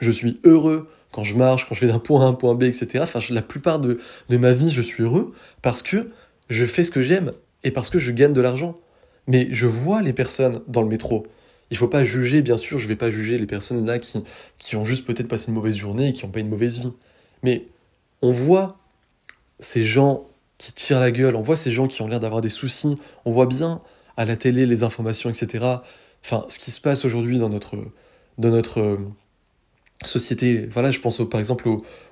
je 0.00 0.10
suis 0.10 0.40
heureux 0.44 0.88
quand 1.12 1.24
je 1.24 1.34
marche, 1.36 1.68
quand 1.68 1.74
je 1.74 1.80
vais 1.86 1.92
d'un 1.92 1.98
point 1.98 2.22
A 2.22 2.24
à 2.24 2.28
un 2.28 2.32
point 2.32 2.54
B, 2.54 2.64
etc. 2.64 3.00
Enfin, 3.02 3.20
la 3.30 3.42
plupart 3.42 3.78
de, 3.78 3.98
ma 4.30 4.52
vie, 4.52 4.70
je 4.70 4.82
suis 4.82 5.02
heureux 5.02 5.32
parce 5.62 5.82
que 5.82 6.10
je 6.48 6.64
fais 6.64 6.84
ce 6.84 6.90
que 6.90 7.02
j'aime 7.02 7.32
et 7.64 7.70
parce 7.70 7.90
que 7.90 7.98
je 7.98 8.12
gagne 8.12 8.32
de 8.32 8.40
l'argent. 8.40 8.76
Mais 9.26 9.48
je 9.52 9.66
vois 9.66 10.02
les 10.02 10.12
personnes 10.12 10.62
dans 10.66 10.82
le 10.82 10.88
métro. 10.88 11.26
Il 11.70 11.76
faut 11.76 11.88
pas 11.88 12.04
juger, 12.04 12.42
bien 12.42 12.56
sûr, 12.56 12.78
je 12.78 12.88
vais 12.88 12.96
pas 12.96 13.10
juger 13.10 13.38
les 13.38 13.46
personnes 13.46 13.86
là 13.86 13.98
qui, 13.98 14.24
qui 14.58 14.76
ont 14.76 14.84
juste 14.84 15.06
peut-être 15.06 15.28
passé 15.28 15.48
une 15.48 15.54
mauvaise 15.54 15.76
journée 15.76 16.08
et 16.08 16.12
qui 16.12 16.24
n'ont 16.24 16.32
pas 16.32 16.40
une 16.40 16.48
mauvaise 16.48 16.80
vie. 16.80 16.92
Mais 17.42 17.66
on 18.22 18.32
voit 18.32 18.78
ces 19.60 19.84
gens 19.84 20.26
qui 20.58 20.72
tirent 20.72 21.00
la 21.00 21.10
gueule, 21.10 21.36
on 21.36 21.42
voit 21.42 21.56
ces 21.56 21.70
gens 21.70 21.86
qui 21.86 22.02
ont 22.02 22.08
l'air 22.08 22.20
d'avoir 22.20 22.40
des 22.40 22.48
soucis, 22.48 22.98
on 23.24 23.30
voit 23.30 23.46
bien 23.46 23.80
à 24.16 24.24
la 24.24 24.36
télé 24.36 24.66
les 24.66 24.82
informations, 24.82 25.30
etc. 25.30 25.64
Enfin, 26.24 26.44
ce 26.48 26.58
qui 26.58 26.70
se 26.70 26.80
passe 26.80 27.04
aujourd'hui 27.04 27.38
dans 27.38 27.48
notre, 27.48 27.76
dans 28.36 28.50
notre 28.50 28.98
société. 30.04 30.66
Voilà, 30.70 30.90
je 30.90 31.00
pense 31.00 31.20
par 31.28 31.40
exemple 31.40 31.68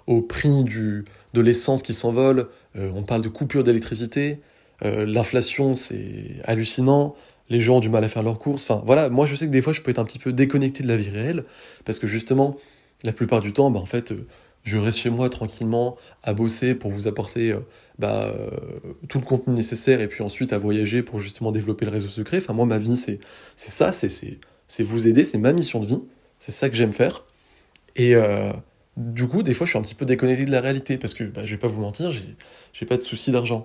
au, 0.07 0.21
prix 0.23 0.65
du, 0.65 1.05
de 1.35 1.41
l'essence 1.41 1.83
qui 1.83 1.93
s'envole, 1.93 2.49
euh, 2.77 2.91
on 2.95 3.03
parle 3.03 3.23
de 3.23 3.29
coupure 3.29 3.63
d'électricité, 3.63 4.41
euh, 4.85 5.05
l'inflation 5.07 5.75
c'est 5.75 6.37
hallucinant, 6.45 7.15
les 7.51 7.61
gens 7.61 7.77
ont 7.77 7.81
du 7.81 7.89
mal 7.89 8.05
à 8.05 8.09
faire 8.09 8.23
leurs 8.23 8.39
courses. 8.39 8.69
Enfin 8.69 8.83
voilà, 8.85 9.09
moi 9.09 9.27
je 9.27 9.35
sais 9.35 9.47
que 9.47 9.51
des 9.51 9.63
fois 9.63 9.73
je 9.73 9.81
peux 9.81 9.91
être 9.91 9.99
un 9.99 10.05
petit 10.05 10.19
peu 10.19 10.33
déconnecté 10.33 10.83
de 10.83 10.89
la 10.89 10.97
vie 10.97 11.11
réelle, 11.11 11.45
parce 11.85 11.99
que 11.99 12.07
justement, 12.07 12.57
la 13.05 13.13
plupart 13.13 13.41
du 13.41 13.53
temps, 13.53 13.71
bah, 13.71 13.81
en 13.81 13.87
fait, 13.87 14.13
euh, 14.13 14.27
je 14.65 14.77
reste 14.77 14.99
chez 14.99 15.11
moi 15.11 15.31
tranquillement 15.31 15.97
à 16.23 16.35
bosser 16.35 16.75
pour 16.75 16.91
vous 16.91 17.07
apporter 17.07 17.55
bah, 17.99 18.35
tout 19.09 19.19
le 19.19 19.25
contenu 19.25 19.55
nécessaire 19.55 20.03
et 20.03 20.09
puis 20.09 20.23
ensuite 20.23 20.53
à 20.53 20.59
voyager 20.59 21.03
pour 21.03 21.21
justement 21.21 21.53
développer 21.53 21.87
le 21.87 21.91
réseau 21.93 22.09
secret. 22.09 22.39
Enfin 22.39 22.53
moi 22.53 22.67
ma 22.67 22.77
vie 22.77 22.97
c'est 22.97 23.21
ça, 23.57 23.93
c'est 23.93 24.83
vous 24.83 25.07
aider, 25.07 25.25
c'est 25.25 25.39
ma 25.39 25.55
mission 25.55 25.81
de 25.81 25.87
vie, 25.87 26.03
c'est 26.39 26.53
ça 26.53 26.69
que 26.69 26.75
j'aime 26.75 26.93
faire. 26.93 27.25
Et 27.99 28.15
euh, 28.15 28.53
du 28.97 29.29
coup, 29.29 29.43
des 29.43 29.53
fois, 29.53 29.67
je 29.67 29.73
suis 29.73 29.79
un 29.79 29.83
petit 29.83 29.97
peu 29.97 30.07
déconnecté 30.07 30.47
de 30.47 30.51
la 30.51 30.61
réalité 30.61 30.97
parce 30.97 31.13
que 31.13 31.25
bah, 31.25 31.45
je 31.45 31.51
vais 31.51 31.59
pas 31.59 31.67
vous 31.67 31.81
mentir, 31.81 32.11
j'ai 32.73 32.87
pas 32.87 32.97
de 32.97 33.03
souci 33.03 33.33
d'argent. 33.33 33.65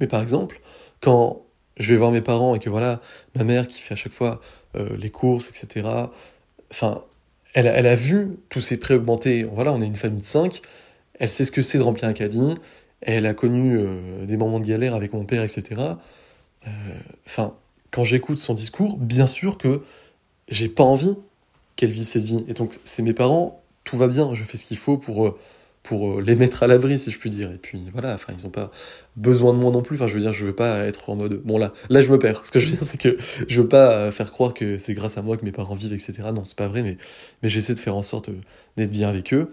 Mais 0.00 0.06
par 0.06 0.22
exemple, 0.22 0.60
quand 1.00 1.42
je 1.76 1.92
vais 1.92 1.98
voir 1.98 2.10
mes 2.10 2.22
parents 2.22 2.54
et 2.54 2.58
que 2.58 2.70
voilà, 2.70 3.00
ma 3.36 3.44
mère 3.44 3.68
qui 3.68 3.80
fait 3.80 3.92
à 3.92 3.96
chaque 3.96 4.12
fois 4.12 4.40
euh, 4.74 4.96
les 4.96 5.10
courses, 5.10 5.48
etc., 5.48 5.88
enfin, 6.70 7.02
elle, 7.52 7.66
elle, 7.66 7.86
a 7.86 7.94
vu 7.94 8.30
tous 8.48 8.62
ces 8.62 8.78
prêts 8.78 8.94
augmenter. 8.94 9.44
Voilà, 9.44 9.72
on 9.72 9.80
est 9.80 9.86
une 9.86 9.94
famille 9.94 10.20
de 10.20 10.24
5. 10.24 10.60
elle 11.20 11.30
sait 11.30 11.44
ce 11.44 11.52
que 11.52 11.62
c'est 11.62 11.78
de 11.78 11.82
remplir 11.82 12.08
un 12.08 12.14
caddie, 12.14 12.54
elle 13.02 13.26
a 13.26 13.34
connu 13.34 13.76
euh, 13.76 14.24
des 14.24 14.36
moments 14.36 14.58
de 14.58 14.66
galère 14.66 14.94
avec 14.94 15.12
mon 15.12 15.24
père, 15.24 15.42
etc. 15.42 15.80
Enfin, 17.26 17.54
quand 17.90 18.04
j'écoute 18.04 18.38
son 18.38 18.54
discours, 18.54 18.96
bien 18.96 19.26
sûr 19.26 19.58
que 19.58 19.82
j'ai 20.48 20.70
pas 20.70 20.82
envie 20.82 21.14
qu'elle 21.76 21.90
vive 21.90 22.06
cette 22.06 22.24
vie. 22.24 22.44
Et 22.48 22.54
donc, 22.54 22.74
c'est 22.84 23.02
mes 23.02 23.12
parents, 23.12 23.62
tout 23.84 23.96
va 23.96 24.08
bien, 24.08 24.34
je 24.34 24.44
fais 24.44 24.56
ce 24.56 24.64
qu'il 24.64 24.76
faut 24.76 24.98
pour, 24.98 25.26
euh, 25.26 25.38
pour 25.82 26.20
les 26.20 26.34
mettre 26.34 26.62
à 26.62 26.66
l'abri, 26.66 26.98
si 26.98 27.10
je 27.10 27.18
puis 27.18 27.30
dire. 27.30 27.52
Et 27.52 27.58
puis 27.58 27.84
voilà, 27.92 28.14
enfin, 28.14 28.32
ils 28.38 28.44
n'ont 28.44 28.50
pas 28.50 28.70
besoin 29.16 29.52
de 29.52 29.58
moi 29.58 29.70
non 29.70 29.82
plus. 29.82 29.96
Enfin, 29.96 30.06
je 30.06 30.14
veux 30.14 30.20
dire, 30.20 30.32
je 30.32 30.46
veux 30.46 30.54
pas 30.54 30.78
être 30.86 31.10
en 31.10 31.16
mode. 31.16 31.42
Bon, 31.44 31.58
là, 31.58 31.72
là, 31.90 32.00
je 32.00 32.10
me 32.10 32.18
perds. 32.18 32.46
Ce 32.46 32.50
que 32.50 32.58
je 32.58 32.70
veux 32.70 32.76
dire, 32.76 32.84
c'est 32.84 32.98
que 32.98 33.16
je 33.48 33.60
veux 33.60 33.68
pas 33.68 34.10
faire 34.10 34.32
croire 34.32 34.54
que 34.54 34.78
c'est 34.78 34.94
grâce 34.94 35.18
à 35.18 35.22
moi 35.22 35.36
que 35.36 35.44
mes 35.44 35.52
parents 35.52 35.74
vivent, 35.74 35.92
etc. 35.92 36.22
Non, 36.34 36.44
c'est 36.44 36.56
pas 36.56 36.68
vrai, 36.68 36.82
mais, 36.82 36.96
mais 37.42 37.48
j'essaie 37.48 37.74
de 37.74 37.80
faire 37.80 37.96
en 37.96 38.02
sorte 38.02 38.30
d'être 38.76 38.90
bien 38.90 39.08
avec 39.08 39.34
eux. 39.34 39.50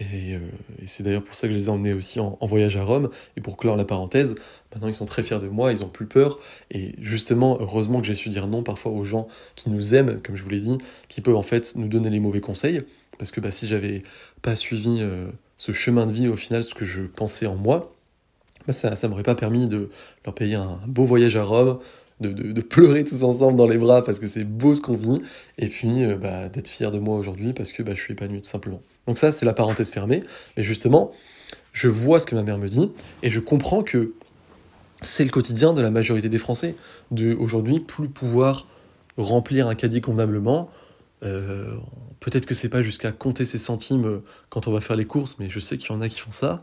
Euh, 0.00 0.38
et, 0.80 0.86
c'est 0.86 1.02
d'ailleurs 1.02 1.22
pour 1.22 1.34
ça 1.34 1.46
que 1.46 1.52
je 1.52 1.58
les 1.58 1.66
ai 1.66 1.68
emmenés 1.68 1.92
aussi 1.92 2.20
en, 2.20 2.38
voyage 2.42 2.76
à 2.76 2.84
Rome. 2.84 3.10
Et 3.36 3.40
pour 3.40 3.56
clore 3.56 3.76
la 3.76 3.84
parenthèse, 3.84 4.34
maintenant 4.72 4.88
ils 4.88 4.94
sont 4.94 5.04
très 5.04 5.22
fiers 5.22 5.40
de 5.40 5.48
moi, 5.48 5.72
ils 5.72 5.82
ont 5.82 5.88
plus 5.88 6.06
peur. 6.06 6.38
Et 6.70 6.94
justement, 7.00 7.58
heureusement 7.60 8.00
que 8.00 8.06
j'ai 8.06 8.14
su 8.14 8.28
dire 8.28 8.46
non 8.46 8.62
parfois 8.62 8.92
aux 8.92 9.04
gens 9.04 9.28
qui 9.56 9.70
nous 9.70 9.94
aiment, 9.94 10.20
comme 10.22 10.36
je 10.36 10.42
vous 10.42 10.50
l'ai 10.50 10.60
dit, 10.60 10.78
qui 11.08 11.20
peuvent 11.20 11.36
en 11.36 11.42
fait 11.42 11.74
nous 11.76 11.88
donner 11.88 12.10
les 12.10 12.20
mauvais 12.20 12.40
conseils. 12.40 12.80
Parce 13.18 13.30
que 13.30 13.40
bah, 13.40 13.50
si 13.50 13.68
j'avais 13.68 14.00
pas 14.40 14.56
suivi 14.56 14.98
euh, 15.00 15.28
ce 15.58 15.72
chemin 15.72 16.06
de 16.06 16.12
vie, 16.12 16.28
au 16.28 16.36
final, 16.36 16.64
ce 16.64 16.74
que 16.74 16.84
je 16.84 17.02
pensais 17.02 17.46
en 17.46 17.56
moi, 17.56 17.94
bah, 18.66 18.72
ça 18.72 18.90
ne 18.90 19.08
m'aurait 19.08 19.22
pas 19.22 19.34
permis 19.34 19.66
de 19.66 19.90
leur 20.24 20.34
payer 20.34 20.54
un 20.54 20.80
beau 20.86 21.04
voyage 21.04 21.36
à 21.36 21.44
Rome, 21.44 21.78
de, 22.20 22.60
pleurer 22.60 23.04
tous 23.04 23.24
ensemble 23.24 23.56
dans 23.56 23.66
les 23.66 23.78
bras 23.78 24.04
parce 24.04 24.20
que 24.20 24.28
c'est 24.28 24.44
beau 24.44 24.74
ce 24.74 24.80
qu'on 24.80 24.96
vit, 24.96 25.20
et 25.58 25.68
puis 25.68 26.04
euh, 26.04 26.16
bah, 26.16 26.48
d'être 26.48 26.68
fier 26.68 26.90
de 26.90 26.98
moi 26.98 27.16
aujourd'hui 27.18 27.52
parce 27.52 27.72
que 27.72 27.82
bah, 27.82 27.92
je 27.94 28.00
suis 28.00 28.12
épanoui 28.12 28.40
tout 28.40 28.48
simplement. 28.48 28.80
Donc 29.06 29.18
ça, 29.18 29.32
c'est 29.32 29.46
la 29.46 29.52
parenthèse 29.52 29.90
fermée, 29.90 30.20
mais 30.56 30.62
justement, 30.62 31.12
je 31.72 31.88
vois 31.88 32.20
ce 32.20 32.26
que 32.26 32.34
ma 32.34 32.42
mère 32.42 32.58
me 32.58 32.68
dit, 32.68 32.90
et 33.22 33.30
je 33.30 33.40
comprends 33.40 33.82
que 33.82 34.14
c'est 35.02 35.24
le 35.24 35.30
quotidien 35.30 35.72
de 35.72 35.82
la 35.82 35.90
majorité 35.90 36.28
des 36.28 36.38
Français, 36.38 36.76
de 37.10 37.34
aujourd'hui 37.34 37.80
plus 37.80 38.08
pouvoir 38.08 38.66
remplir 39.16 39.66
un 39.66 39.74
caddie 39.74 40.00
convenablement. 40.00 40.70
Euh, 41.24 41.76
peut-être 42.20 42.46
que 42.46 42.54
c'est 42.54 42.68
pas 42.68 42.82
jusqu'à 42.82 43.12
compter 43.12 43.44
ses 43.44 43.58
centimes 43.58 44.06
euh, 44.06 44.18
quand 44.48 44.68
on 44.68 44.72
va 44.72 44.80
faire 44.80 44.96
les 44.96 45.04
courses, 45.04 45.38
mais 45.38 45.50
je 45.50 45.58
sais 45.58 45.78
qu'il 45.78 45.90
y 45.90 45.92
en 45.92 46.00
a 46.00 46.08
qui 46.08 46.20
font 46.20 46.30
ça 46.30 46.62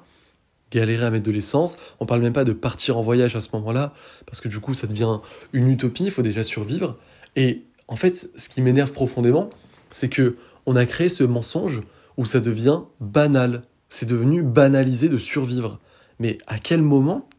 galérer 0.72 1.06
à 1.06 1.10
mettre 1.10 1.26
de 1.26 1.32
l'essence. 1.32 1.78
On 2.00 2.06
parle 2.06 2.22
même 2.22 2.34
pas 2.34 2.44
de 2.44 2.54
partir 2.54 2.98
en 2.98 3.02
voyage 3.02 3.36
à 3.36 3.42
ce 3.42 3.50
moment-là, 3.54 3.94
parce 4.26 4.42
que 4.42 4.48
du 4.48 4.60
coup, 4.60 4.74
ça 4.74 4.88
devient 4.88 5.20
une 5.54 5.68
utopie, 5.68 6.06
il 6.06 6.12
faut 6.12 6.22
déjà 6.22 6.44
survivre. 6.44 6.98
Et 7.36 7.64
en 7.88 7.96
fait, 7.96 8.16
ce 8.16 8.50
qui 8.50 8.62
m'énerve 8.62 8.92
profondément, 8.92 9.50
c'est 9.92 10.10
que 10.10 10.38
on 10.66 10.76
a 10.76 10.86
créé 10.86 11.10
ce 11.10 11.24
mensonge 11.24 11.82
où 12.20 12.26
ça 12.26 12.42
devient 12.42 12.82
banal. 13.00 13.64
C'est 13.88 14.06
devenu 14.06 14.44
banalisé 14.44 15.08
de 15.08 15.18
survivre. 15.18 15.80
Mais 16.20 16.38
à 16.48 16.60
quel 16.60 16.82
moment 16.82 17.30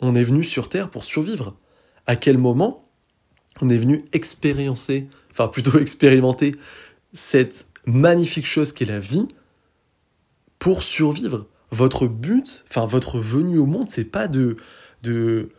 on 0.00 0.14
est 0.14 0.22
venu 0.22 0.42
sur 0.42 0.70
Terre 0.70 0.88
pour 0.88 1.04
survivre? 1.04 1.54
À 2.06 2.16
quel 2.16 2.38
moment 2.38 2.88
on 3.60 3.68
est 3.68 3.76
venu 3.76 4.06
expériencer, 4.14 5.06
enfin 5.30 5.48
plutôt 5.48 5.78
expérimenter 5.80 6.56
cette 7.12 7.66
magnifique 7.84 8.46
chose 8.46 8.72
qu'est 8.72 8.86
la 8.86 9.00
vie 9.00 9.28
pour 10.58 10.82
survivre? 10.82 11.46
Votre 11.70 12.06
but, 12.06 12.64
enfin 12.70 12.86
votre 12.86 13.18
venue 13.18 13.58
au 13.58 13.66
monde, 13.66 13.90
c'est 13.90 14.04
pas 14.04 14.28
de, 14.28 14.56
de 15.02 15.50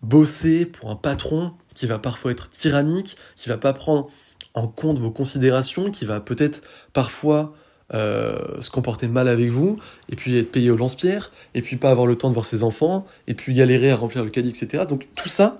bosser 0.00 0.64
pour 0.64 0.90
un 0.90 0.96
patron 0.96 1.52
qui 1.74 1.86
va 1.86 1.98
parfois 1.98 2.30
être 2.30 2.48
tyrannique, 2.48 3.18
qui 3.36 3.50
va 3.50 3.58
pas 3.58 3.74
prendre 3.74 4.08
en 4.54 4.66
compte 4.66 4.96
vos 4.96 5.10
considérations, 5.10 5.90
qui 5.90 6.06
va 6.06 6.22
peut-être 6.22 6.62
parfois 6.94 7.54
euh, 7.94 8.60
se 8.60 8.70
comporter 8.70 9.08
mal 9.08 9.28
avec 9.28 9.50
vous, 9.50 9.78
et 10.10 10.16
puis 10.16 10.36
être 10.36 10.50
payé 10.50 10.70
au 10.70 10.76
lance-pierre, 10.76 11.30
et 11.54 11.62
puis 11.62 11.76
pas 11.76 11.90
avoir 11.90 12.06
le 12.06 12.16
temps 12.16 12.28
de 12.28 12.34
voir 12.34 12.44
ses 12.44 12.62
enfants, 12.62 13.06
et 13.28 13.34
puis 13.34 13.54
galérer 13.54 13.90
à 13.90 13.96
remplir 13.96 14.24
le 14.24 14.30
caddie, 14.30 14.50
etc. 14.50 14.84
Donc 14.88 15.06
tout 15.14 15.28
ça, 15.28 15.58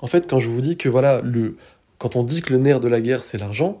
en 0.00 0.06
fait, 0.06 0.28
quand 0.28 0.38
je 0.38 0.48
vous 0.48 0.60
dis 0.60 0.76
que 0.76 0.88
voilà, 0.88 1.20
le, 1.22 1.56
quand 1.98 2.16
on 2.16 2.24
dit 2.24 2.42
que 2.42 2.52
le 2.52 2.58
nerf 2.58 2.80
de 2.80 2.88
la 2.88 3.00
guerre 3.00 3.22
c'est 3.22 3.38
l'argent, 3.38 3.80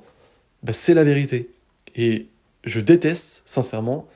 bah, 0.62 0.72
c'est 0.72 0.94
la 0.94 1.04
vérité. 1.04 1.50
Et 1.96 2.28
je 2.64 2.80
déteste, 2.80 3.42
sincèrement, 3.46 4.06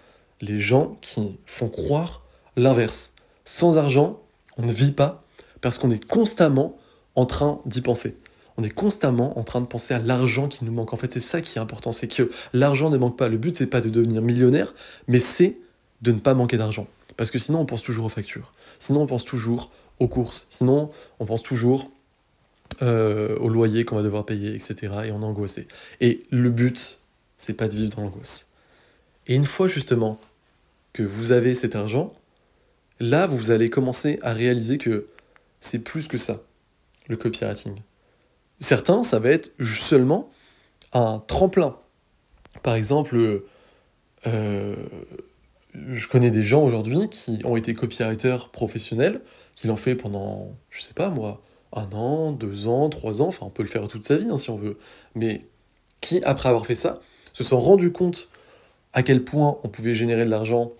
les 0.41 0.61
gens 0.61 0.97
qui 1.01 1.37
font 1.47 1.69
croire 1.69 2.23
l'inverse. 2.57 3.15
Sans 3.45 3.79
argent, 3.79 4.21
on 4.59 4.67
ne 4.67 4.73
vit 4.73 4.93
pas 4.93 5.23
parce 5.61 5.79
qu'on 5.79 5.91
est 5.91 6.05
constamment 6.05 6.77
en 7.15 7.27
train 7.27 7.61
d'y 7.67 7.81
penser. 7.81 8.17
On 8.63 8.65
est 8.65 8.71
constamment 8.71 9.37
en 9.41 9.43
train 9.43 9.61
de 9.61 9.67
penser 9.67 9.93
à 9.93 9.99
l'argent 9.99 10.47
qui 10.47 10.65
nous 10.65 10.71
manque. 10.71 10.93
En 10.93 10.97
fait, 10.97 11.11
c'est 11.11 11.19
ça 11.19 11.41
qui 11.41 11.59
est 11.59 11.61
important, 11.61 11.91
c'est 11.91 12.07
que 12.07 12.31
l'argent 12.53 12.91
ne 12.91 12.97
manque 12.97 13.19
pas. 13.19 13.29
Le 13.29 13.37
but, 13.37 13.57
c'est 13.57 13.67
pas 13.67 13.81
de 13.81 13.89
devenir 13.89 14.23
millionnaire, 14.23 14.73
mais 15.09 15.19
c'est 15.19 15.59
de 16.01 16.13
ne 16.13 16.21
pas 16.21 16.35
manquer 16.35 16.59
d'argent. 16.59 16.87
Parce 17.17 17.33
que 17.33 17.41
sinon, 17.41 17.59
on 17.59 17.67
pense 17.67 17.83
toujours 17.83 18.07
aux 18.07 18.09
factures. 18.09 18.53
Sinon, 18.79 19.03
on 19.03 19.07
pense 19.09 19.25
toujours 19.25 19.73
aux 19.99 20.07
courses. 20.07 20.47
Sinon, 20.49 20.93
on 21.19 21.27
pense 21.27 21.43
toujours 21.43 21.91
euh, 22.83 23.37
au 23.39 23.49
loyer 23.49 23.85
qu'on 23.85 23.97
va 23.97 24.05
devoir 24.05 24.25
payer, 24.25 24.55
etc. 24.55 24.77
Et 25.07 25.11
on 25.11 25.23
est 25.23 25.25
angoissé. 25.25 25.67
Et 26.01 26.23
le 26.31 26.49
but, 26.49 27.01
c'est 27.39 27.55
pas 27.55 27.67
de 27.67 27.75
vivre 27.75 27.91
dans 27.97 28.03
l'angoisse. 28.03 28.49
Et 29.27 29.35
une 29.35 29.45
fois 29.45 29.67
justement 29.67 30.21
que 30.93 31.03
vous 31.03 31.33
avez 31.33 31.57
cet 31.57 31.75
argent, 31.75 32.15
là, 33.01 33.27
vous 33.27 33.51
allez 33.51 33.71
commencer 33.71 34.21
à 34.23 34.33
réaliser 34.33 34.79
que 34.79 35.09
c'est 35.61 35.81
plus 35.81 36.07
que 36.07 36.17
ça, 36.17 36.43
le 37.09 37.17
copywriting. 37.17 37.75
Certains, 38.63 39.03
ça 39.03 39.19
va 39.19 39.31
être 39.31 39.51
seulement 39.61 40.31
un 40.93 41.19
tremplin. 41.27 41.77
Par 42.63 42.77
exemple, 42.77 43.43
euh, 44.27 44.77
je 45.75 46.09
connais 46.09 46.31
des 46.31 46.45
gens 46.45 46.63
aujourd'hui 46.63 47.09
qui 47.11 47.41
ont 47.45 47.57
été 47.57 47.75
copywriters 47.75 48.51
professionnels, 48.51 49.21
qui 49.57 49.67
l'ont 49.67 49.77
fait 49.77 49.97
pendant, 49.97 50.55
je 50.71 50.81
sais 50.81 50.95
pas 50.95 51.09
moi, 51.09 51.43
un 51.73 51.91
an, 51.93 52.31
deux 52.31 52.69
ans, 52.69 52.89
trois 52.89 53.21
ans, 53.21 53.27
enfin 53.27 53.47
on 53.47 53.51
peut 53.51 53.65
le 53.65 53.69
faire 53.69 53.89
toute 53.89 54.05
sa 54.05 54.17
vie 54.17 54.29
hein, 54.31 54.37
si 54.37 54.51
on 54.51 54.57
veut, 54.57 54.79
mais 55.17 55.47
qui, 56.01 56.23
après 56.23 56.49
avoir 56.49 56.65
fait 56.65 56.77
ça, 56.77 57.01
se 57.33 57.43
sont 57.43 57.59
rendus 57.59 57.91
compte 57.91 58.29
à 58.93 59.03
quel 59.03 59.25
point 59.25 59.59
on 59.65 59.69
pouvait 59.69 59.97
générer 59.97 60.25
de 60.25 60.31
l'argent 60.31 60.71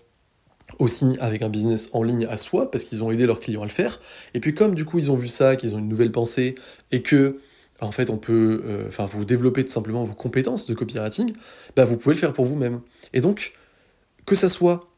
aussi 0.79 1.17
avec 1.19 1.41
un 1.41 1.49
business 1.49 1.89
en 1.91 2.01
ligne 2.01 2.27
à 2.29 2.37
soi, 2.37 2.71
parce 2.71 2.85
qu'ils 2.85 3.03
ont 3.03 3.11
aidé 3.11 3.25
leurs 3.25 3.41
clients 3.41 3.61
à 3.61 3.65
le 3.65 3.71
faire. 3.71 3.99
Et 4.33 4.39
puis 4.39 4.55
comme 4.55 4.73
du 4.73 4.85
coup 4.85 4.99
ils 4.99 5.11
ont 5.11 5.17
vu 5.17 5.27
ça, 5.27 5.57
qu'ils 5.57 5.75
ont 5.75 5.79
une 5.79 5.89
nouvelle 5.89 6.13
pensée, 6.13 6.55
et 6.91 7.01
que 7.01 7.39
en 7.85 7.91
fait 7.91 8.09
on 8.09 8.17
peut, 8.17 8.63
euh, 8.65 8.87
enfin 8.87 9.05
vous 9.05 9.25
développer 9.25 9.63
tout 9.63 9.71
simplement 9.71 10.03
vos 10.03 10.13
compétences 10.13 10.65
de 10.67 10.73
copywriting, 10.73 11.33
bah 11.75 11.85
vous 11.85 11.97
pouvez 11.97 12.15
le 12.15 12.19
faire 12.19 12.33
pour 12.33 12.45
vous-même. 12.45 12.81
Et 13.13 13.21
donc, 13.21 13.53
que 14.25 14.35
ça 14.35 14.49
soit 14.49 14.89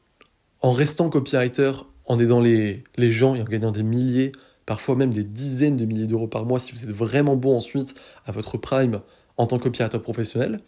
en 0.61 0.71
restant 0.71 1.09
copywriter, 1.09 1.71
en 2.05 2.19
aidant 2.19 2.39
les, 2.39 2.83
les 2.97 3.11
gens 3.11 3.35
et 3.35 3.41
en 3.41 3.45
gagnant 3.45 3.71
des 3.71 3.83
milliers, 3.83 4.31
parfois 4.65 4.95
même 4.95 5.13
des 5.13 5.23
dizaines 5.23 5.77
de 5.77 5.85
milliers 5.85 6.07
d'euros 6.07 6.27
par 6.27 6.45
mois 6.45 6.59
si 6.59 6.71
vous 6.71 6.83
êtes 6.83 6.91
vraiment 6.91 7.35
bon 7.35 7.55
ensuite 7.55 7.93
à 8.25 8.31
votre 8.31 8.57
prime 8.57 9.01
en 9.37 9.47
tant 9.47 9.57
que 9.57 9.63
copywriter 9.63 9.99
professionnel, 9.99 10.61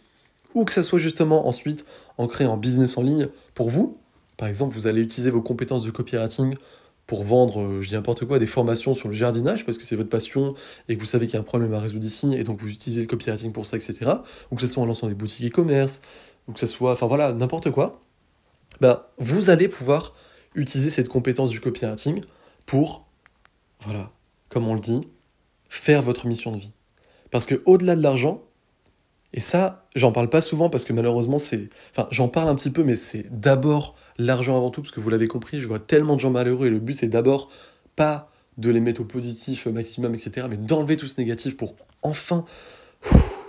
ou 0.54 0.64
que 0.64 0.72
ça 0.72 0.82
soit 0.82 0.98
justement 0.98 1.48
ensuite 1.48 1.84
en 2.16 2.26
créant 2.26 2.54
un 2.54 2.56
business 2.56 2.98
en 2.98 3.02
ligne 3.02 3.28
pour 3.54 3.70
vous, 3.70 3.98
par 4.38 4.48
exemple, 4.48 4.74
vous 4.74 4.86
allez 4.86 5.02
utiliser 5.02 5.30
vos 5.30 5.42
compétences 5.42 5.82
de 5.82 5.90
copywriting 5.90 6.54
pour 7.08 7.24
vendre, 7.24 7.62
euh, 7.62 7.80
je 7.80 7.88
dis 7.88 7.94
n'importe 7.94 8.26
quoi, 8.26 8.38
des 8.38 8.46
formations 8.46 8.92
sur 8.92 9.08
le 9.08 9.14
jardinage 9.14 9.64
parce 9.64 9.78
que 9.78 9.84
c'est 9.84 9.96
votre 9.96 10.10
passion 10.10 10.54
et 10.88 10.94
que 10.94 11.00
vous 11.00 11.06
savez 11.06 11.26
qu'il 11.26 11.34
y 11.34 11.36
a 11.38 11.40
un 11.40 11.42
problème 11.42 11.72
à 11.72 11.80
résoudre 11.80 12.04
ici 12.04 12.34
et 12.34 12.44
donc 12.44 12.60
vous 12.60 12.68
utilisez 12.68 13.00
le 13.00 13.06
copywriting 13.06 13.50
pour 13.50 13.64
ça, 13.64 13.78
etc. 13.78 14.12
Ou 14.52 14.56
que 14.56 14.60
ce 14.60 14.66
soit 14.66 14.82
en 14.82 14.86
lançant 14.86 15.08
des 15.08 15.14
boutiques 15.14 15.50
e-commerce, 15.50 16.02
ou 16.46 16.52
que 16.52 16.60
ce 16.60 16.66
soit, 16.66 16.92
enfin 16.92 17.06
voilà, 17.06 17.32
n'importe 17.32 17.70
quoi. 17.70 18.02
Ben, 18.82 19.02
vous 19.16 19.48
allez 19.48 19.68
pouvoir 19.68 20.14
utiliser 20.54 20.90
cette 20.90 21.08
compétence 21.08 21.48
du 21.48 21.60
copywriting 21.60 22.20
pour, 22.66 23.06
voilà, 23.80 24.12
comme 24.50 24.68
on 24.68 24.74
le 24.74 24.80
dit, 24.80 25.00
faire 25.70 26.02
votre 26.02 26.26
mission 26.26 26.52
de 26.52 26.58
vie. 26.58 26.72
Parce 27.30 27.46
que 27.46 27.62
au-delà 27.64 27.96
de 27.96 28.02
l'argent, 28.02 28.42
et 29.32 29.40
ça, 29.40 29.86
j'en 29.96 30.12
parle 30.12 30.28
pas 30.28 30.42
souvent 30.42 30.68
parce 30.68 30.84
que 30.84 30.92
malheureusement, 30.92 31.38
c'est. 31.38 31.68
Enfin, 31.90 32.08
j'en 32.10 32.28
parle 32.28 32.48
un 32.48 32.54
petit 32.54 32.70
peu, 32.70 32.82
mais 32.82 32.96
c'est 32.96 33.26
d'abord 33.30 33.94
l'argent 34.18 34.56
avant 34.56 34.70
tout, 34.70 34.82
parce 34.82 34.92
que 34.92 35.00
vous 35.00 35.10
l'avez 35.10 35.28
compris, 35.28 35.60
je 35.60 35.66
vois 35.66 35.78
tellement 35.78 36.16
de 36.16 36.20
gens 36.20 36.30
malheureux 36.30 36.66
et 36.66 36.70
le 36.70 36.78
but, 36.78 36.94
c'est 36.94 37.08
d'abord 37.08 37.50
pas 37.96 38.30
de 38.58 38.70
les 38.70 38.80
mettre 38.80 39.00
au 39.00 39.04
positif 39.04 39.66
maximum, 39.66 40.14
etc., 40.14 40.46
mais 40.50 40.56
d'enlever 40.56 40.96
tout 40.96 41.08
ce 41.08 41.20
négatif 41.20 41.56
pour 41.56 41.76
enfin 42.02 42.44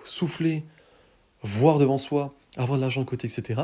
souffler, 0.03 0.63
voir 1.43 1.79
devant 1.79 1.97
soi, 1.97 2.35
avoir 2.57 2.77
de 2.77 2.81
l'argent 2.81 3.01
de 3.01 3.05
côté, 3.05 3.27
etc. 3.27 3.61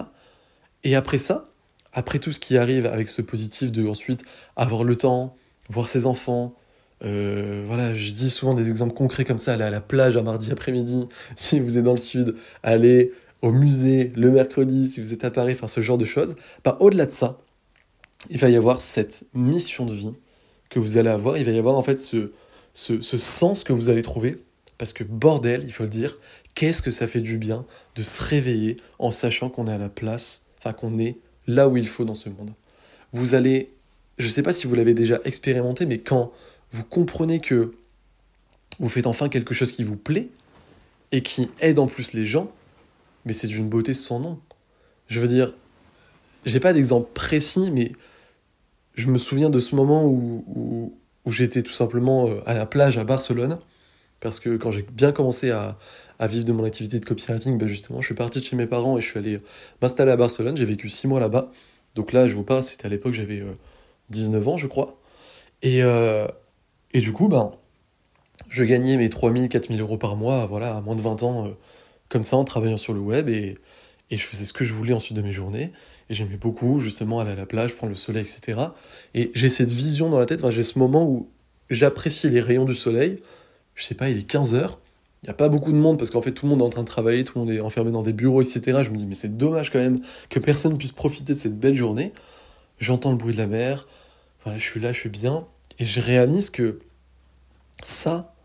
Et 0.83 0.95
après 0.95 1.17
ça, 1.17 1.49
après 1.93 2.19
tout 2.19 2.31
ce 2.31 2.39
qui 2.39 2.57
arrive 2.57 2.85
avec 2.85 3.09
ce 3.09 3.21
positif 3.21 3.71
de 3.71 3.87
ensuite 3.87 4.23
avoir 4.55 4.83
le 4.83 4.95
temps, 4.95 5.35
voir 5.69 5.87
ses 5.87 6.05
enfants, 6.05 6.55
euh, 7.03 7.63
voilà, 7.67 7.93
je 7.93 8.11
dis 8.11 8.29
souvent 8.29 8.53
des 8.53 8.69
exemples 8.69 8.93
concrets 8.93 9.25
comme 9.25 9.39
ça, 9.39 9.53
aller 9.53 9.63
à 9.63 9.69
la 9.69 9.81
plage 9.81 10.17
un 10.17 10.23
mardi 10.23 10.51
après-midi, 10.51 11.07
si 11.35 11.59
vous 11.59 11.77
êtes 11.77 11.83
dans 11.83 11.91
le 11.91 11.97
sud, 11.97 12.35
aller 12.63 13.11
au 13.45 13.51
musée 13.51 14.11
le 14.15 14.31
mercredi, 14.31 14.87
si 14.87 15.01
vous 15.01 15.13
êtes 15.13 15.23
à 15.23 15.29
Paris, 15.29 15.53
enfin 15.53 15.67
ce 15.67 15.81
genre 15.81 15.99
de 15.99 16.05
choses. 16.05 16.35
Bah, 16.63 16.77
au-delà 16.79 17.05
de 17.05 17.11
ça, 17.11 17.39
il 18.31 18.39
va 18.39 18.49
y 18.49 18.55
avoir 18.55 18.81
cette 18.81 19.25
mission 19.35 19.85
de 19.85 19.93
vie 19.93 20.13
que 20.69 20.79
vous 20.79 20.97
allez 20.97 21.11
avoir, 21.11 21.37
il 21.37 21.45
va 21.45 21.51
y 21.51 21.59
avoir 21.59 21.77
en 21.77 21.83
fait 21.83 21.97
ce, 21.97 22.31
ce, 22.73 23.01
ce 23.01 23.17
sens 23.19 23.63
que 23.63 23.71
vous 23.71 23.89
allez 23.89 24.01
trouver, 24.01 24.39
parce 24.79 24.93
que 24.93 25.03
bordel, 25.03 25.63
il 25.63 25.71
faut 25.71 25.83
le 25.83 25.89
dire, 25.89 26.17
qu'est-ce 26.55 26.81
que 26.81 26.89
ça 26.89 27.05
fait 27.05 27.21
du 27.21 27.37
bien 27.37 27.65
de 27.95 28.01
se 28.01 28.23
réveiller 28.23 28.77
en 28.97 29.11
sachant 29.11 29.49
qu'on 29.49 29.67
est 29.67 29.73
à 29.73 29.77
la 29.77 29.89
place, 29.89 30.47
enfin 30.57 30.73
qu'on 30.73 30.97
est 30.97 31.17
là 31.45 31.69
où 31.69 31.77
il 31.77 31.87
faut 31.87 32.03
dans 32.03 32.15
ce 32.15 32.29
monde. 32.29 32.51
vous 33.13 33.35
allez, 33.35 33.69
je 34.17 34.25
ne 34.25 34.31
sais 34.31 34.41
pas 34.41 34.53
si 34.53 34.65
vous 34.65 34.73
l'avez 34.73 34.95
déjà 34.95 35.19
expérimenté, 35.23 35.85
mais 35.85 35.99
quand 35.99 36.31
vous 36.71 36.83
comprenez 36.83 37.39
que 37.41 37.75
vous 38.79 38.89
faites 38.89 39.05
enfin 39.05 39.29
quelque 39.29 39.53
chose 39.53 39.71
qui 39.71 39.83
vous 39.83 39.97
plaît 39.97 40.29
et 41.11 41.21
qui 41.21 41.47
aide 41.59 41.77
en 41.77 41.85
plus 41.85 42.13
les 42.13 42.25
gens, 42.25 42.51
mais 43.25 43.33
c'est 43.33 43.47
d'une 43.47 43.67
beauté 43.67 43.93
sans 43.93 44.19
nom. 44.19 44.39
Je 45.07 45.19
veux 45.19 45.27
dire, 45.27 45.53
j'ai 46.45 46.59
pas 46.59 46.73
d'exemple 46.73 47.09
précis, 47.13 47.71
mais 47.71 47.91
je 48.93 49.07
me 49.07 49.17
souviens 49.17 49.49
de 49.49 49.59
ce 49.59 49.75
moment 49.75 50.05
où, 50.05 50.93
où, 51.25 51.31
j'étais 51.31 51.63
tout 51.63 51.73
simplement 51.73 52.27
euh, 52.27 52.41
à 52.45 52.53
la 52.53 52.65
plage 52.65 52.97
à 52.97 53.03
Barcelone, 53.03 53.57
parce 54.19 54.39
que 54.39 54.57
quand 54.57 54.71
j'ai 54.71 54.83
bien 54.83 55.11
commencé 55.11 55.51
à, 55.51 55.77
vivre 56.21 56.45
de 56.45 56.53
mon 56.53 56.63
activité 56.63 56.99
de 56.99 57.05
copywriting, 57.05 57.57
ben 57.57 57.67
justement, 57.67 57.99
je 57.99 58.05
suis 58.05 58.15
parti 58.15 58.39
de 58.39 58.43
chez 58.43 58.55
mes 58.55 58.67
parents 58.67 58.97
et 58.97 59.01
je 59.01 59.07
suis 59.07 59.19
allé 59.19 59.39
m'installer 59.81 60.11
à 60.11 60.17
Barcelone, 60.17 60.55
j'ai 60.55 60.65
vécu 60.65 60.89
six 60.89 61.07
mois 61.07 61.19
là-bas. 61.19 61.51
Donc 61.95 62.13
là, 62.13 62.27
je 62.27 62.35
vous 62.35 62.43
parle, 62.43 62.63
c'était 62.63 62.85
à 62.85 62.89
l'époque, 62.89 63.13
j'avais 63.13 63.43
19 64.11 64.47
euh, 64.47 64.51
ans, 64.51 64.57
je 64.57 64.67
crois. 64.67 64.97
Et, 65.61 65.83
euh, 65.83 66.27
et 66.93 67.01
du 67.01 67.11
coup, 67.11 67.27
ben, 67.27 67.51
je 68.49 68.63
gagnais 68.63 68.97
mes 68.97 69.09
3000, 69.09 69.49
4000 69.49 69.81
euros 69.81 69.97
par 69.97 70.15
mois, 70.15 70.45
voilà, 70.45 70.77
à 70.77 70.81
moins 70.81 70.95
de 70.95 71.01
20 71.01 71.23
ans, 71.23 71.53
comme 72.09 72.23
ça, 72.23 72.37
en 72.37 72.43
travaillant 72.43 72.77
sur 72.77 72.93
le 72.93 72.99
web, 72.99 73.29
et, 73.29 73.55
et 74.11 74.17
je 74.17 74.23
faisais 74.23 74.45
ce 74.45 74.53
que 74.53 74.65
je 74.65 74.73
voulais 74.73 74.93
ensuite 74.93 75.17
de 75.17 75.21
mes 75.21 75.33
journées. 75.33 75.71
Et 76.09 76.13
j'aimais 76.13 76.37
beaucoup 76.37 76.79
justement 76.79 77.19
aller 77.19 77.31
à 77.31 77.35
la 77.35 77.45
plage, 77.45 77.75
prendre 77.75 77.89
le 77.89 77.97
soleil, 77.97 78.23
etc. 78.23 78.59
Et 79.13 79.31
j'ai 79.33 79.49
cette 79.49 79.71
vision 79.71 80.09
dans 80.09 80.19
la 80.19 80.25
tête, 80.25 80.47
j'ai 80.51 80.63
ce 80.63 80.77
moment 80.77 81.03
où 81.03 81.29
j'apprécie 81.69 82.29
les 82.29 82.41
rayons 82.41 82.65
du 82.65 82.75
soleil. 82.75 83.19
Je 83.73 83.83
sais 83.83 83.95
pas, 83.95 84.09
il 84.09 84.19
est 84.19 84.27
15 84.27 84.53
heures. 84.53 84.79
Il 85.23 85.27
n'y 85.27 85.31
a 85.31 85.33
pas 85.33 85.49
beaucoup 85.49 85.71
de 85.71 85.77
monde 85.77 85.97
parce 85.97 86.11
qu'en 86.11 86.21
fait 86.21 86.31
tout 86.31 86.45
le 86.45 86.51
monde 86.51 86.61
est 86.61 86.65
en 86.65 86.69
train 86.69 86.83
de 86.83 86.87
travailler, 86.87 87.23
tout 87.23 87.39
le 87.39 87.45
monde 87.45 87.51
est 87.51 87.59
enfermé 87.59 87.89
dans 87.89 88.03
des 88.03 88.13
bureaux, 88.13 88.43
etc. 88.43 88.83
Je 88.83 88.91
me 88.91 88.95
dis 88.95 89.07
mais 89.07 89.15
c'est 89.15 89.35
dommage 89.35 89.71
quand 89.71 89.79
même 89.79 90.01
que 90.29 90.37
personne 90.37 90.77
puisse 90.77 90.91
profiter 90.91 91.33
de 91.33 91.37
cette 91.39 91.59
belle 91.59 91.75
journée. 91.75 92.13
J'entends 92.77 93.09
le 93.09 93.17
bruit 93.17 93.33
de 93.33 93.39
la 93.39 93.47
mer, 93.47 93.87
je 94.45 94.59
suis 94.59 94.79
là, 94.79 94.91
je 94.91 94.99
suis 94.99 95.09
bien, 95.09 95.47
et 95.79 95.85
je 95.85 95.99
réalise 95.99 96.51
que 96.51 96.79
ça, 97.83 98.35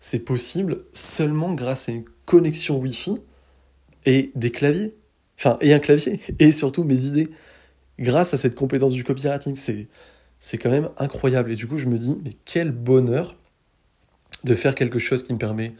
c'est 0.00 0.18
possible 0.18 0.82
seulement 0.92 1.54
grâce 1.54 1.88
à 1.88 1.92
une 1.92 2.04
connexion 2.26 2.78
Wi-Fi 2.78 3.16
et 4.04 4.30
des 4.34 4.50
claviers. 4.50 4.94
Enfin, 5.38 5.58
et 5.60 5.72
un 5.72 5.78
clavier, 5.78 6.20
et 6.38 6.52
surtout 6.52 6.84
mes 6.84 7.04
idées. 7.04 7.30
Grâce 7.98 8.34
à 8.34 8.38
cette 8.38 8.54
compétence 8.54 8.92
du 8.92 9.04
copywriting, 9.04 9.56
c'est, 9.56 9.88
quand 10.58 10.70
même 10.70 10.90
incroyable. 10.98 11.52
Et 11.52 11.56
du 11.56 11.66
coup, 11.66 11.78
je 11.78 11.86
me 11.86 11.96
dis, 11.96 12.18
mais 12.22 12.32
quel 12.44 12.70
bonheur 12.70 13.36
de 14.44 14.54
faire 14.54 14.74
quelque 14.74 14.98
chose 14.98 15.22
qui 15.22 15.32
me 15.32 15.38
permet 15.38 15.70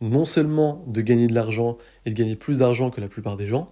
non 0.00 0.24
seulement 0.24 0.84
de 0.86 1.00
gagner 1.00 1.26
de 1.26 1.34
l'argent 1.34 1.76
et 2.06 2.10
de 2.10 2.14
gagner 2.14 2.36
plus 2.36 2.60
d'argent 2.60 2.90
que 2.90 3.00
la 3.00 3.08
plupart 3.08 3.36
des 3.36 3.48
gens, 3.48 3.70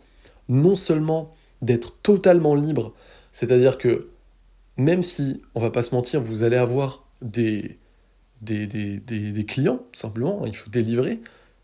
non 0.48 0.74
seulement 0.74 1.34
d'être 1.62 1.96
totalement 2.02 2.54
libre, 2.54 2.92
c'est-à-dire 3.32 3.78
que 3.78 4.08
même 4.76 5.02
si, 5.02 5.42
on 5.54 5.60
va 5.60 5.70
pas 5.70 5.82
se 5.82 5.94
mentir, 5.94 6.20
vous 6.20 6.42
allez 6.42 6.56
avoir 6.56 7.06
des, 7.22 7.78
des, 8.42 8.66
des, 8.66 8.98
des, 8.98 9.44
clients, 9.46 9.80
simplement, 9.92 10.44
il 10.44 10.54
faut 10.54 10.70
délivrer. 10.70 11.20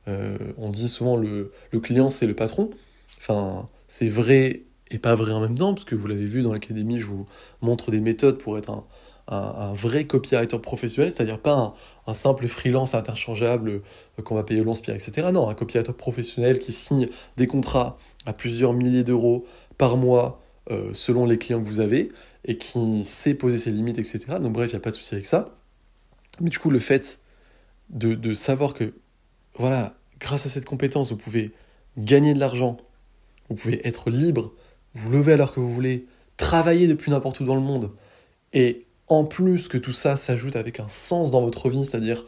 Euh, 0.09 0.37
on 0.59 0.69
dit 0.69 0.89
souvent 0.89 1.17
le, 1.17 1.53
le 1.71 1.81
client 1.81 2.11
c'est 2.11 2.27
le 2.27 2.35
patron, 2.35 2.71
Enfin, 3.19 3.69
c'est 3.87 4.09
vrai 4.09 4.63
et 4.91 4.99
pas 4.99 5.15
vrai 5.15 5.33
en 5.33 5.41
même 5.41 5.57
temps, 5.57 5.73
parce 5.75 5.85
que 5.85 5.95
vous 5.95 6.07
l'avez 6.07 6.25
vu 6.25 6.43
dans 6.43 6.53
l'académie, 6.53 6.99
je 6.99 7.07
vous 7.07 7.27
montre 7.61 7.91
des 7.91 8.01
méthodes 8.01 8.39
pour 8.39 8.59
être 8.59 8.71
un, 8.71 8.85
un, 9.29 9.73
vrai 9.73 10.07
copywriter 10.07 10.59
professionnel, 10.59 11.11
c'est-à-dire 11.11 11.39
pas 11.39 11.75
un, 12.07 12.15
simple 12.15 12.49
freelance 12.49 12.95
interchangeable 12.95 13.83
euh, 14.19 14.23
qu'on 14.23 14.35
va 14.35 14.43
payer 14.43 14.61
au 14.61 14.65
long-spire, 14.65 14.95
etc. 14.95 15.29
Non, 15.33 15.49
un 15.49 15.55
copywriter 15.55 15.93
professionnel 15.93 16.59
qui 16.59 16.73
signe 16.73 17.09
des 17.37 17.47
contrats 17.47 17.97
à 18.27 18.33
plusieurs 18.33 18.73
milliers 18.73 19.05
d'euros 19.05 19.47
par 19.79 19.97
mois 19.97 20.43
euh, 20.71 20.91
selon 20.93 21.27
les 21.27 21.39
clients 21.39 21.63
que 21.63 21.69
vous 21.69 21.81
avez 21.81 22.13
et 22.45 22.59
qui 22.59 23.05
sait 23.05 23.35
poser 23.35 23.59
ses 23.59 23.71
limites, 23.71 23.99
etc. 23.99 24.21
Donc 24.41 24.53
bref, 24.53 24.71
il 24.71 24.75
n'y 24.75 24.79
a 24.79 24.81
pas 24.81 24.91
de 24.91 24.97
souci 24.97 25.15
avec 25.15 25.27
ça. 25.27 25.57
Mais 26.41 26.51
du 26.51 26.59
coup, 26.59 26.71
le 26.71 26.79
fait 26.81 27.21
de, 27.91 28.15
de 28.15 28.35
savoir 28.35 28.75
que, 28.75 28.95
voilà, 29.55 29.95
grâce 30.21 30.47
à 30.47 30.49
cette 30.49 30.65
compétence, 30.65 31.11
vous 31.11 31.19
pouvez 31.19 31.53
gagner 31.97 32.35
de 32.35 32.41
l'argent 32.41 32.79
vous 33.53 33.57
pouvez 33.57 33.87
être 33.87 34.11
libre, 34.11 34.53
vous 34.95 35.11
lever 35.11 35.35
à 35.35 35.37
l'heure 35.37 35.53
que 35.53 35.61
vous 35.61 35.73
voulez, 35.73 36.07
travailler 36.37 36.87
depuis 36.87 37.11
n'importe 37.11 37.41
où 37.41 37.45
dans 37.45 37.55
le 37.55 37.61
monde. 37.61 37.91
Et 38.53 38.85
en 39.09 39.25
plus 39.25 39.69
que 39.69 39.79
tout 39.79 39.93
ça 39.93 40.17
s'ajoute 40.17 40.57
avec 40.57 40.81
un 40.81 40.89
sens 40.89 41.31
dans 41.31 41.43
votre 41.43 41.69
vie, 41.69 41.85
c'est-à-dire 41.85 42.25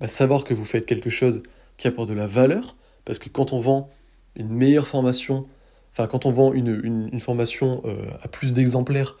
bah, 0.00 0.08
savoir 0.08 0.44
que 0.44 0.54
vous 0.54 0.64
faites 0.64 0.86
quelque 0.86 1.10
chose 1.10 1.42
qui 1.76 1.88
apporte 1.88 2.08
de 2.08 2.14
la 2.14 2.26
valeur, 2.26 2.76
parce 3.04 3.18
que 3.18 3.28
quand 3.28 3.52
on 3.52 3.60
vend 3.60 3.90
une 4.34 4.48
meilleure 4.48 4.86
formation, 4.86 5.46
enfin 5.92 6.06
quand 6.06 6.26
on 6.26 6.32
vend 6.32 6.52
une, 6.52 6.80
une, 7.12 7.20
formation 7.20 7.82
euh, 7.84 8.06
à 8.22 8.28
plus 8.28 8.54
d'exemplaires, 8.54 9.18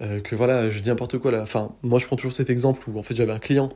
euh, 0.00 0.20
que 0.20 0.36
voilà, 0.36 0.70
je 0.70 0.78
dis 0.78 0.88
n'importe 0.88 1.18
quoi 1.18 1.32
là, 1.32 1.42
enfin 1.42 1.74
moi 1.82 1.98
je 1.98 2.06
prends 2.06 2.16
toujours 2.16 2.32
cet 2.32 2.50
exemple 2.50 2.88
où 2.88 2.98
en 2.98 3.02
fait 3.02 3.14
j'avais 3.14 3.32
un 3.32 3.40
client 3.40 3.70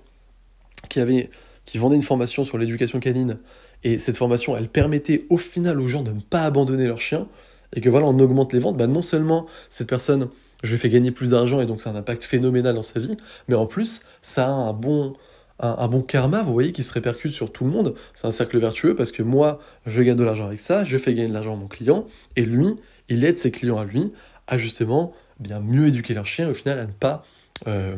qui 0.89 1.01
avait 1.01 1.31
qui 1.65 1.79
vendait 1.79 1.97
une 1.97 2.03
formation 2.03 2.45
sur 2.45 2.59
l'éducation 2.59 3.01
canine 3.01 3.39
et 3.85 3.99
cette 3.99 4.17
formation, 4.17 4.57
elle 4.57 4.69
permettait 4.69 5.27
au 5.29 5.39
final 5.39 5.81
aux 5.81 5.89
gens 5.89 6.03
de 6.03 6.13
ne 6.13 6.21
pas 6.21 6.45
abandonner 6.45 6.87
leur 6.87 7.01
chien, 7.01 7.27
et 7.75 7.81
que 7.81 7.89
voilà, 7.89 8.07
on 8.07 8.19
augmente 8.19 8.53
les 8.53 8.59
ventes, 8.59 8.77
bah 8.77 8.87
non 8.87 9.03
seulement 9.03 9.47
cette 9.69 9.89
personne, 9.89 10.29
je 10.63 10.71
lui 10.73 10.79
fais 10.79 10.89
gagner 10.89 11.11
plus 11.11 11.31
d'argent, 11.31 11.61
et 11.61 11.67
donc 11.67 11.81
a 11.85 11.91
un 11.91 11.97
impact 11.97 12.25
phénoménal 12.25 12.75
dans 12.75 12.83
sa 12.83 13.01
vie, 13.01 13.17
mais 13.49 13.55
en 13.55 13.67
plus, 13.67 14.03
ça 14.21 14.47
a 14.47 14.51
un 14.51 14.73
bon, 14.73 15.15
un, 15.59 15.89
bon 15.89 16.03
karma, 16.03 16.43
vous 16.43 16.53
voyez, 16.53 16.73
qui 16.73 16.83
se 16.83 16.93
répercute 16.93 17.33
sur 17.33 17.51
tout 17.51 17.65
le 17.65 17.71
monde. 17.71 17.95
C'est 18.15 18.27
un 18.27 18.31
cercle 18.31 18.59
vertueux, 18.59 18.95
parce 18.95 19.11
que 19.11 19.23
moi, 19.23 19.61
je 19.87 20.03
gagne 20.03 20.17
de 20.17 20.25
l'argent 20.25 20.47
avec 20.47 20.61
ça, 20.61 20.85
je 20.85 20.97
fais 20.99 21.15
gagner 21.15 21.29
de 21.29 21.35
l'argent 21.35 21.55
à 21.55 21.57
mon 21.57 21.69
client, 21.69 22.07
et 22.37 22.43
lui, 22.43 22.69
il 23.09 23.25
aide 23.25 23.39
ses 23.39 23.51
clients 23.51 23.79
à 23.79 23.85
lui 23.85 24.13
à 24.47 24.59
justement 24.59 25.13
bien 25.41 25.61
mieux 25.61 25.89
éduquer 25.89 26.15
leur 26.15 26.27
chien, 26.27 26.49
au 26.49 26.55
final 26.55 26.79
à 26.79 26.87
ne 26.87 26.93
pas, 26.93 27.25
euh, 27.67 27.97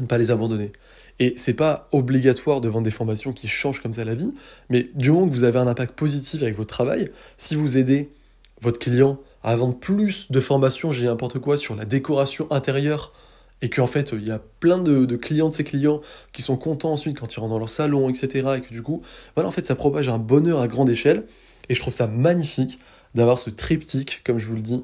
ne 0.00 0.06
pas 0.06 0.18
les 0.18 0.30
abandonner. 0.30 0.72
Et 1.20 1.34
c'est 1.36 1.54
pas 1.54 1.88
obligatoire 1.92 2.60
de 2.60 2.68
vendre 2.68 2.84
des 2.84 2.90
formations 2.90 3.32
qui 3.32 3.48
changent 3.48 3.82
comme 3.82 3.94
ça 3.94 4.04
la 4.04 4.14
vie, 4.14 4.32
mais 4.70 4.88
du 4.94 5.10
moment 5.10 5.28
que 5.28 5.32
vous 5.32 5.44
avez 5.44 5.58
un 5.58 5.66
impact 5.66 5.94
positif 5.94 6.42
avec 6.42 6.56
votre 6.56 6.70
travail, 6.70 7.10
si 7.36 7.56
vous 7.56 7.76
aidez 7.76 8.12
votre 8.60 8.78
client 8.78 9.18
à 9.42 9.56
vendre 9.56 9.76
plus 9.76 10.30
de 10.30 10.40
formations, 10.40 10.92
j'ai 10.92 11.06
n'importe 11.06 11.38
quoi, 11.38 11.56
sur 11.56 11.74
la 11.74 11.84
décoration 11.84 12.50
intérieure, 12.50 13.12
et 13.62 13.70
qu'en 13.70 13.86
fait, 13.88 14.12
il 14.12 14.26
y 14.26 14.30
a 14.30 14.40
plein 14.60 14.78
de, 14.78 15.16
clients 15.16 15.48
de 15.48 15.54
ces 15.54 15.64
clients 15.64 16.00
qui 16.32 16.42
sont 16.42 16.56
contents 16.56 16.92
ensuite 16.92 17.18
quand 17.18 17.34
ils 17.34 17.40
rentrent 17.40 17.52
dans 17.52 17.58
leur 17.58 17.68
salon, 17.68 18.08
etc., 18.08 18.48
et 18.56 18.60
que 18.60 18.70
du 18.70 18.82
coup, 18.82 19.02
voilà, 19.34 19.48
en 19.48 19.52
fait, 19.52 19.66
ça 19.66 19.74
propage 19.74 20.08
un 20.08 20.18
bonheur 20.18 20.60
à 20.60 20.68
grande 20.68 20.90
échelle, 20.90 21.24
et 21.68 21.74
je 21.74 21.80
trouve 21.80 21.92
ça 21.92 22.06
magnifique 22.06 22.78
d'avoir 23.14 23.38
ce 23.38 23.50
triptyque, 23.50 24.22
comme 24.24 24.38
je 24.38 24.46
vous 24.46 24.54
le 24.54 24.62
dis, 24.62 24.82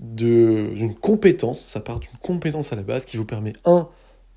d'une 0.00 0.94
compétence, 0.94 1.60
ça 1.60 1.80
part 1.80 2.00
d'une 2.00 2.16
compétence 2.22 2.72
à 2.72 2.76
la 2.76 2.82
base 2.82 3.04
qui 3.04 3.16
vous 3.16 3.24
permet, 3.24 3.52
un, 3.64 3.88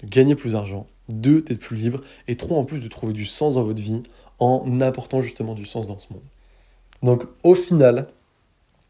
de 0.04 0.08
gagner 0.08 0.36
plus 0.36 0.52
d'argent, 0.52 0.88
deux, 1.10 1.42
d'être 1.42 1.60
plus 1.60 1.78
libre, 1.78 2.02
et 2.28 2.36
trois, 2.36 2.58
en 2.58 2.66
plus, 2.66 2.84
de 2.84 2.88
trouver 2.88 3.14
du 3.14 3.26
sens 3.26 3.56
dans 3.56 3.64
votre 3.64 3.82
vie 3.82 4.04
en 4.40 4.82
apportant 4.82 5.22
justement 5.22 5.56
du 5.56 5.66
sens 5.66 5.88
dans 5.88 6.00
ce 6.00 6.14
monde. 6.14 6.24
Donc 7.04 7.24
au 7.44 7.56
final, 7.56 8.08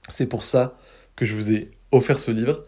c'est 0.09 0.27
pour 0.27 0.43
ça 0.43 0.77
que 1.15 1.25
je 1.25 1.35
vous 1.35 1.51
ai 1.51 1.71
offert 1.91 2.19
ce 2.19 2.31
livre, 2.31 2.63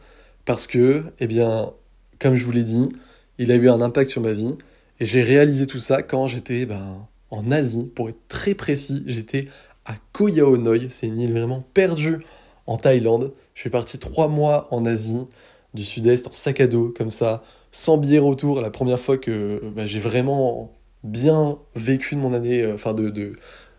parce 0.46 0.68
que, 0.68 1.04
eh 1.20 1.28
bien, 1.28 1.72
comme 2.20 2.36
je 2.36 2.46
vous 2.46 2.52
l'ai 2.52 2.64
dit, 2.64 2.90
il 3.38 3.52
a 3.52 3.56
eu 3.56 3.70
un 3.70 3.82
impact 3.82 4.10
sur 4.10 4.22
ma 4.22 4.32
vie, 4.32 4.56
et 5.00 5.06
j'ai 5.06 5.22
réalisé 5.22 5.68
tout 5.68 5.80
ça 5.80 6.02
quand 6.02 6.28
j'étais 6.28 6.66
ben, 6.66 7.08
en 7.32 7.52
Asie, 7.52 7.86
pour 7.96 8.10
être 8.10 8.28
très 8.28 8.54
précis, 8.54 9.04
j'étais 9.08 9.48
à 9.86 9.94
Koh 10.14 10.28
Yao 10.28 10.58
Noi, 10.58 10.90
c'est 10.90 11.08
une 11.08 11.20
île 11.20 11.32
vraiment 11.32 11.64
perdue 11.74 12.20
en 12.68 12.78
Thaïlande. 12.78 13.34
Je 13.56 13.62
suis 13.62 13.70
parti 13.70 13.98
trois 13.98 14.28
mois 14.28 14.68
en 14.72 14.86
Asie, 14.86 15.26
du 15.74 15.84
sud-est, 15.84 16.28
en 16.28 16.34
sac 16.34 16.62
à 16.62 16.68
dos, 16.68 16.94
comme 16.96 17.12
ça, 17.12 17.44
sans 17.72 17.98
billet 17.98 18.20
retour, 18.20 18.62
la 18.62 18.72
première 18.72 19.00
fois 19.00 19.18
que 19.18 19.62
bah, 19.76 19.88
j'ai 19.88 20.00
vraiment 20.00 20.72
bien 21.04 21.58
vécu 21.76 22.16
de 22.16 22.20
mon 22.20 22.34
année, 22.34 22.62
euh, 22.62 22.76
enfin 22.76 22.94
de, 22.94 23.10
de, 23.10 23.34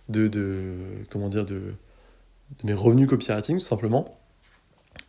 de, 0.08 0.74
comment 1.10 1.28
dire, 1.28 1.44
de, 1.44 1.74
mes 2.64 2.72
revenus 2.74 3.08
copywriting 3.08 3.58
tout 3.58 3.64
simplement. 3.64 4.16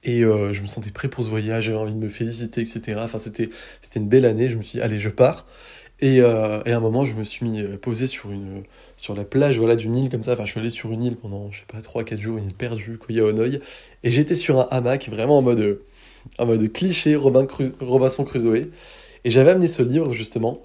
Et 0.03 0.23
euh, 0.23 0.53
je 0.53 0.61
me 0.61 0.67
sentais 0.67 0.91
prêt 0.91 1.09
pour 1.09 1.23
ce 1.23 1.29
voyage, 1.29 1.65
j'avais 1.65 1.77
envie 1.77 1.93
de 1.93 1.99
me 1.99 2.09
féliciter, 2.09 2.61
etc. 2.61 2.99
Enfin, 3.03 3.17
c'était, 3.17 3.49
une 3.95 4.07
belle 4.07 4.25
année, 4.25 4.49
je 4.49 4.57
me 4.57 4.61
suis 4.63 4.79
dit, 4.79 4.83
allez, 4.83 4.99
je 4.99 5.09
pars. 5.09 5.45
Et, 5.99 6.21
euh, 6.21 6.61
et, 6.65 6.71
à 6.71 6.77
un 6.77 6.79
moment, 6.79 7.05
je 7.05 7.13
me 7.13 7.23
suis 7.23 7.45
mis 7.47 7.63
posé 7.77 8.07
sur, 8.07 8.31
une, 8.31 8.63
sur 8.97 9.13
la 9.15 9.23
plage 9.23 9.59
voilà, 9.59 9.75
d'une 9.75 9.95
île 9.95 10.09
comme 10.09 10.23
ça. 10.23 10.33
Enfin, 10.33 10.45
je 10.45 10.51
suis 10.51 10.59
allé 10.59 10.71
sur 10.71 10.91
une 10.91 11.03
île 11.03 11.15
pendant, 11.15 11.51
je 11.51 11.59
sais 11.59 11.65
pas, 11.67 11.79
3-4 11.79 12.17
jours, 12.17 12.37
une 12.37 12.45
île 12.45 12.55
perdue, 12.55 12.97
Koya 12.97 13.25
Honoi. 13.25 13.59
Et 14.03 14.09
j'étais 14.09 14.33
sur 14.35 14.59
un 14.59 14.67
hamac, 14.71 15.09
vraiment 15.09 15.37
en 15.37 15.41
mode 15.43 15.79
en 16.37 16.45
mode 16.45 16.71
cliché 16.71 17.15
Robinson 17.15 18.25
Crusoe. 18.25 18.69
Et 19.23 19.29
j'avais 19.29 19.51
amené 19.51 19.67
ce 19.67 19.83
livre, 19.83 20.13
justement, 20.13 20.59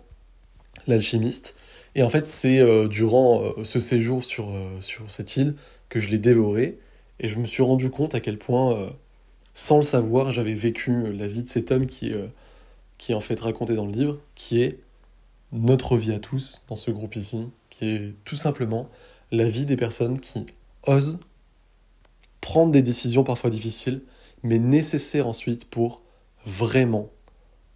L'alchimiste. 0.86 1.54
Et 1.94 2.02
en 2.02 2.08
fait, 2.08 2.26
c'est 2.26 2.60
euh, 2.60 2.88
durant 2.88 3.42
euh, 3.42 3.64
ce 3.64 3.80
séjour 3.80 4.24
sur, 4.24 4.50
euh, 4.50 4.80
sur 4.80 5.10
cette 5.10 5.36
île 5.36 5.56
que 5.88 5.98
je 5.98 6.08
l'ai 6.08 6.18
dévoré. 6.18 6.78
Et 7.18 7.28
je 7.28 7.38
me 7.38 7.46
suis 7.46 7.62
rendu 7.62 7.90
compte 7.90 8.14
à 8.14 8.20
quel 8.20 8.38
point, 8.38 8.90
sans 9.54 9.78
le 9.78 9.82
savoir, 9.82 10.34
j'avais 10.34 10.52
vécu 10.52 11.10
la 11.14 11.26
vie 11.26 11.42
de 11.42 11.48
cet 11.48 11.70
homme 11.70 11.86
qui, 11.86 12.12
qui 12.98 13.12
est 13.12 13.14
en 13.14 13.22
fait 13.22 13.40
raconté 13.40 13.72
dans 13.72 13.86
le 13.86 13.92
livre, 13.92 14.18
qui 14.34 14.62
est 14.62 14.78
notre 15.52 15.96
vie 15.96 16.12
à 16.12 16.18
tous 16.18 16.60
dans 16.68 16.76
ce 16.76 16.90
groupe 16.90 17.16
ici, 17.16 17.48
qui 17.70 17.86
est 17.86 18.14
tout 18.26 18.36
simplement 18.36 18.90
la 19.32 19.48
vie 19.48 19.64
des 19.64 19.76
personnes 19.76 20.20
qui 20.20 20.44
osent 20.86 21.18
prendre 22.46 22.70
des 22.70 22.82
décisions 22.82 23.24
parfois 23.24 23.50
difficiles, 23.50 24.02
mais 24.42 24.58
nécessaire 24.58 25.26
ensuite 25.26 25.64
pour 25.68 26.02
vraiment 26.44 27.10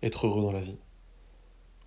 être 0.03 0.27
heureux 0.27 0.42
dans 0.42 0.53
la 0.53 0.61
vie. 0.61 0.79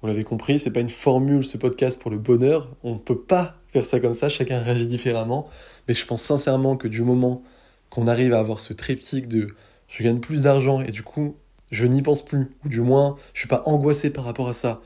Vous 0.01 0.07
l'avez 0.07 0.23
compris, 0.23 0.59
c'est 0.59 0.71
pas 0.71 0.81
une 0.81 0.89
formule 0.89 1.45
ce 1.45 1.57
podcast 1.57 2.01
pour 2.01 2.11
le 2.11 2.17
bonheur. 2.17 2.69
On 2.83 2.95
ne 2.95 2.99
peut 2.99 3.19
pas 3.19 3.55
faire 3.71 3.85
ça 3.85 3.99
comme 3.99 4.13
ça, 4.13 4.27
chacun 4.27 4.59
réagit 4.59 4.85
différemment. 4.85 5.47
Mais 5.87 5.93
je 5.93 6.05
pense 6.05 6.21
sincèrement 6.21 6.75
que 6.75 6.87
du 6.87 7.01
moment 7.01 7.41
qu'on 7.89 8.07
arrive 8.07 8.33
à 8.33 8.39
avoir 8.39 8.59
ce 8.59 8.73
triptyque 8.73 9.27
de 9.27 9.47
je 9.87 10.03
gagne 10.03 10.19
plus 10.19 10.43
d'argent 10.43 10.81
et 10.81 10.91
du 10.91 11.03
coup 11.03 11.37
je 11.71 11.85
n'y 11.85 12.01
pense 12.01 12.23
plus, 12.23 12.51
ou 12.63 12.69
du 12.69 12.81
moins 12.81 13.17
je 13.33 13.39
suis 13.39 13.47
pas 13.47 13.63
angoissé 13.65 14.11
par 14.11 14.25
rapport 14.25 14.47
à 14.47 14.53
ça, 14.53 14.81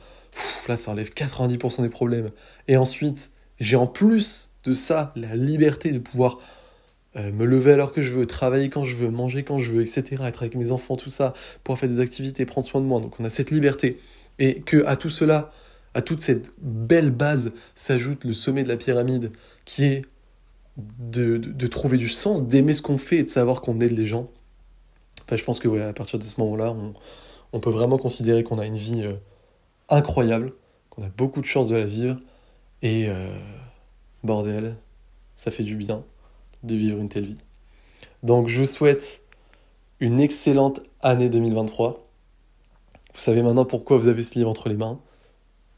là 0.68 0.76
ça 0.76 0.92
enlève 0.92 1.10
90% 1.10 1.82
des 1.82 1.88
problèmes. 1.88 2.30
Et 2.66 2.76
ensuite, 2.76 3.30
j'ai 3.60 3.76
en 3.76 3.86
plus 3.86 4.50
de 4.64 4.72
ça 4.72 5.12
la 5.16 5.36
liberté 5.36 5.92
de 5.92 5.98
pouvoir 5.98 6.38
euh, 7.16 7.32
me 7.32 7.46
lever 7.46 7.74
l'heure 7.76 7.92
que 7.92 8.02
je 8.02 8.12
veux, 8.12 8.26
travailler 8.26 8.68
quand 8.68 8.84
je 8.84 8.94
veux, 8.94 9.10
manger 9.10 9.42
quand 9.42 9.58
je 9.58 9.70
veux, 9.70 9.80
etc. 9.80 10.22
Être 10.24 10.42
avec 10.42 10.54
mes 10.54 10.70
enfants, 10.70 10.96
tout 10.96 11.10
ça, 11.10 11.32
pouvoir 11.64 11.78
faire 11.78 11.88
des 11.88 12.00
activités, 12.00 12.44
prendre 12.44 12.66
soin 12.66 12.80
de 12.80 12.86
moi. 12.86 13.00
Donc 13.00 13.18
on 13.18 13.24
a 13.24 13.30
cette 13.30 13.50
liberté. 13.50 13.98
Et 14.38 14.60
que 14.60 14.84
à 14.86 14.96
tout 14.96 15.10
cela, 15.10 15.50
à 15.94 16.02
toute 16.02 16.20
cette 16.20 16.52
belle 16.60 17.10
base, 17.10 17.52
s'ajoute 17.74 18.24
le 18.24 18.34
sommet 18.34 18.62
de 18.62 18.68
la 18.68 18.76
pyramide, 18.76 19.32
qui 19.64 19.84
est 19.84 20.02
de, 20.76 21.38
de, 21.38 21.66
trouver 21.66 21.96
du 21.96 22.08
sens, 22.08 22.46
d'aimer 22.46 22.74
ce 22.74 22.82
qu'on 22.82 22.98
fait 22.98 23.16
et 23.16 23.24
de 23.24 23.28
savoir 23.28 23.62
qu'on 23.62 23.80
aide 23.80 23.96
les 23.98 24.06
gens. 24.06 24.30
Enfin, 25.24 25.36
je 25.36 25.44
pense 25.44 25.58
que 25.58 25.80
à 25.80 25.92
partir 25.92 26.18
de 26.18 26.24
ce 26.24 26.40
moment-là, 26.40 26.72
on, 26.72 26.94
on, 27.52 27.58
peut 27.58 27.70
vraiment 27.70 27.98
considérer 27.98 28.44
qu'on 28.44 28.58
a 28.58 28.66
une 28.66 28.76
vie 28.76 29.02
euh, 29.02 29.14
incroyable, 29.88 30.52
qu'on 30.90 31.02
a 31.02 31.08
beaucoup 31.08 31.40
de 31.40 31.46
chance 31.46 31.68
de 31.68 31.76
la 31.76 31.84
vivre. 31.84 32.18
Et 32.82 33.08
euh, 33.08 33.36
bordel, 34.22 34.76
ça 35.34 35.50
fait 35.50 35.64
du 35.64 35.74
bien 35.74 36.04
de 36.62 36.74
vivre 36.74 36.98
une 37.00 37.08
telle 37.08 37.26
vie. 37.26 37.38
Donc 38.22 38.48
je 38.48 38.60
vous 38.60 38.66
souhaite 38.66 39.22
une 40.00 40.20
excellente 40.20 40.80
année 41.00 41.28
2023. 41.28 42.06
Vous 43.14 43.20
savez 43.20 43.42
maintenant 43.42 43.64
pourquoi 43.64 43.96
vous 43.96 44.08
avez 44.08 44.22
ce 44.22 44.34
livre 44.34 44.48
entre 44.48 44.68
les 44.68 44.76
mains. 44.76 45.00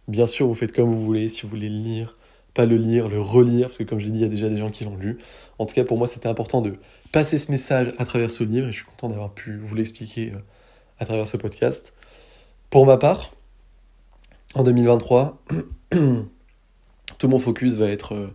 Bien 0.09 0.27
sûr, 0.27 0.47
vous 0.47 0.55
faites 0.55 0.73
comme 0.73 0.91
vous 0.91 1.05
voulez, 1.05 1.29
si 1.29 1.43
vous 1.43 1.49
voulez 1.49 1.69
le 1.69 1.77
lire, 1.77 2.17
pas 2.55 2.67
le 2.67 2.77
lire, 2.77 3.09
le 3.09 3.21
relire, 3.21 3.69
parce 3.69 3.79
que 3.79 3.85
comme 3.85 3.99
je 3.99 4.07
l'ai 4.07 4.11
dit, 4.11 4.19
il 4.19 4.23
y 4.23 4.27
a 4.27 4.29
déjà 4.29 4.49
des 4.49 4.57
gens 4.57 4.71
qui 4.71 4.85
l'ont 4.85 4.97
lu. 4.97 5.19
En 5.59 5.67
tout 5.67 5.75
cas, 5.75 5.85
pour 5.85 5.99
moi, 5.99 6.07
c'était 6.07 6.29
important 6.29 6.61
de 6.61 6.77
passer 7.13 7.39
ce 7.39 7.51
message 7.51 7.93
à 7.99 8.05
travers 8.05 8.31
ce 8.31 8.45
livre, 8.45 8.69
et 8.69 8.73
je 8.73 8.79
suis 8.79 8.87
content 8.87 9.09
d'avoir 9.09 9.33
pu 9.33 9.57
vous 9.59 9.75
l'expliquer 9.75 10.33
euh, 10.33 10.39
à 10.99 11.05
travers 11.05 11.29
ce 11.29 11.37
podcast. 11.37 11.95
Pour 12.71 12.87
ma 12.87 12.97
part, 12.97 13.33
en 14.55 14.65
2023, 14.65 15.43
tout 17.19 17.29
mon 17.29 17.39
focus 17.39 17.75
va 17.75 17.89
être 17.89 18.15
euh, 18.15 18.35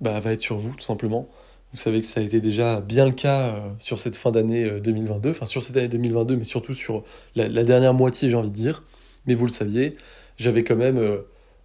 bah, 0.00 0.18
va 0.20 0.32
être 0.32 0.40
sur 0.40 0.56
vous, 0.56 0.74
tout 0.74 0.84
simplement. 0.84 1.28
Vous 1.72 1.78
savez 1.78 2.00
que 2.00 2.06
ça 2.06 2.20
a 2.20 2.22
été 2.22 2.40
déjà 2.40 2.80
bien 2.80 3.06
le 3.06 3.12
cas 3.12 3.54
euh, 3.54 3.70
sur 3.78 4.00
cette 4.00 4.16
fin 4.16 4.32
d'année 4.32 4.80
2022, 4.80 5.28
euh, 5.28 5.32
enfin 5.32 5.46
sur 5.46 5.62
cette 5.62 5.76
année 5.76 5.88
2022, 5.88 6.36
mais 6.36 6.44
surtout 6.44 6.74
sur 6.74 7.04
la, 7.36 7.48
dernière 7.64 7.94
moitié, 7.94 8.28
j'ai 8.28 8.34
envie 8.34 8.50
de 8.50 8.54
dire. 8.54 8.82
Mais 9.26 9.34
vous 9.34 9.44
le 9.44 9.50
saviez, 9.50 9.96
j'avais 10.36 10.64
quand 10.64 10.76
même 10.76 10.98
euh, 10.98 11.18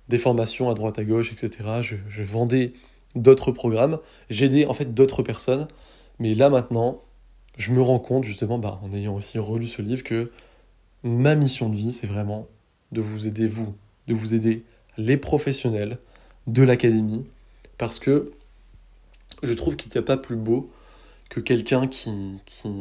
des 0.09 0.19
formations 0.19 0.69
à 0.69 0.75
droite 0.75 0.99
à 0.99 1.03
gauche, 1.03 1.31
etc. 1.31 1.81
Je, 1.81 2.23
vendais 2.23 2.73
d'autres 3.15 3.51
programmes, 3.51 3.97
j'aidais 4.29 4.67
en 4.67 4.73
fait 4.73 4.93
d'autres 4.93 5.23
personnes. 5.23 5.67
Mais 6.19 6.35
là 6.35 6.49
maintenant, 6.49 7.01
je 7.57 7.71
me 7.71 7.81
rends 7.81 7.99
compte 7.99 8.25
justement, 8.25 8.59
bah, 8.59 8.79
en 8.83 8.93
ayant 8.93 9.15
aussi 9.15 9.39
relu 9.39 9.65
ce 9.65 9.81
livre, 9.81 10.03
que 10.03 10.31
ma 11.03 11.35
mission 11.35 11.67
de 11.67 11.75
vie, 11.75 11.91
c'est 11.91 12.07
vraiment 12.07 12.47
de 12.91 13.01
vous 13.01 13.25
aider 13.25 13.47
vous, 13.47 13.73
de 14.07 14.13
vous 14.13 14.35
aider 14.35 14.63
les 14.97 15.17
professionnels 15.17 15.97
de 16.45 16.61
l'académie 16.61 17.25
parce 17.77 17.99
que 17.99 18.31
je 19.43 19.53
trouve 19.53 19.75
qu'il 19.75 19.91
n'y 19.91 19.97
a 19.97 20.01
pas 20.01 20.17
plus 20.17 20.35
beau 20.35 20.71
que 21.29 21.39
quelqu'un 21.39 21.87
qui, 21.87 22.09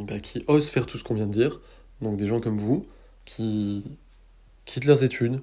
bah, 0.06 0.20
qui 0.20 0.44
ose 0.46 0.68
faire 0.68 0.86
tout 0.86 0.98
ce 0.98 1.04
qu'on 1.04 1.14
vient 1.14 1.26
de 1.26 1.32
dire, 1.32 1.60
donc 2.00 2.16
des 2.16 2.26
gens 2.26 2.40
comme 2.40 2.58
vous, 2.58 2.84
qui 3.24 3.98
quittent 4.64 4.84
leurs 4.84 5.02
études, 5.02 5.40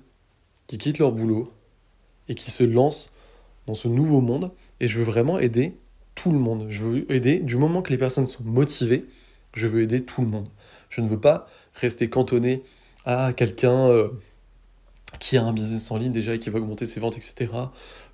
qui 0.67 0.77
quittent 0.77 0.99
leur 0.99 1.11
boulot, 1.11 1.51
et 2.27 2.35
qui 2.35 2.51
se 2.51 2.63
lancent 2.63 3.13
dans 3.67 3.75
ce 3.75 3.87
nouveau 3.87 4.21
monde. 4.21 4.51
Et 4.79 4.87
je 4.87 4.97
veux 4.99 5.03
vraiment 5.03 5.39
aider 5.39 5.75
tout 6.15 6.31
le 6.31 6.39
monde. 6.39 6.67
Je 6.69 6.83
veux 6.83 7.11
aider, 7.11 7.41
du 7.41 7.57
moment 7.57 7.81
que 7.81 7.91
les 7.91 7.97
personnes 7.97 8.25
sont 8.25 8.43
motivées, 8.43 9.05
je 9.53 9.67
veux 9.67 9.81
aider 9.81 10.03
tout 10.03 10.21
le 10.21 10.27
monde. 10.27 10.47
Je 10.89 11.01
ne 11.01 11.07
veux 11.07 11.19
pas 11.19 11.47
rester 11.73 12.09
cantonné 12.09 12.63
à 13.05 13.33
quelqu'un 13.33 13.87
euh, 13.87 14.09
qui 15.19 15.37
a 15.37 15.43
un 15.43 15.53
business 15.53 15.91
en 15.91 15.97
ligne 15.97 16.11
déjà 16.11 16.35
et 16.35 16.39
qui 16.39 16.49
va 16.49 16.59
augmenter 16.59 16.85
ses 16.85 16.99
ventes, 16.99 17.17
etc. 17.17 17.51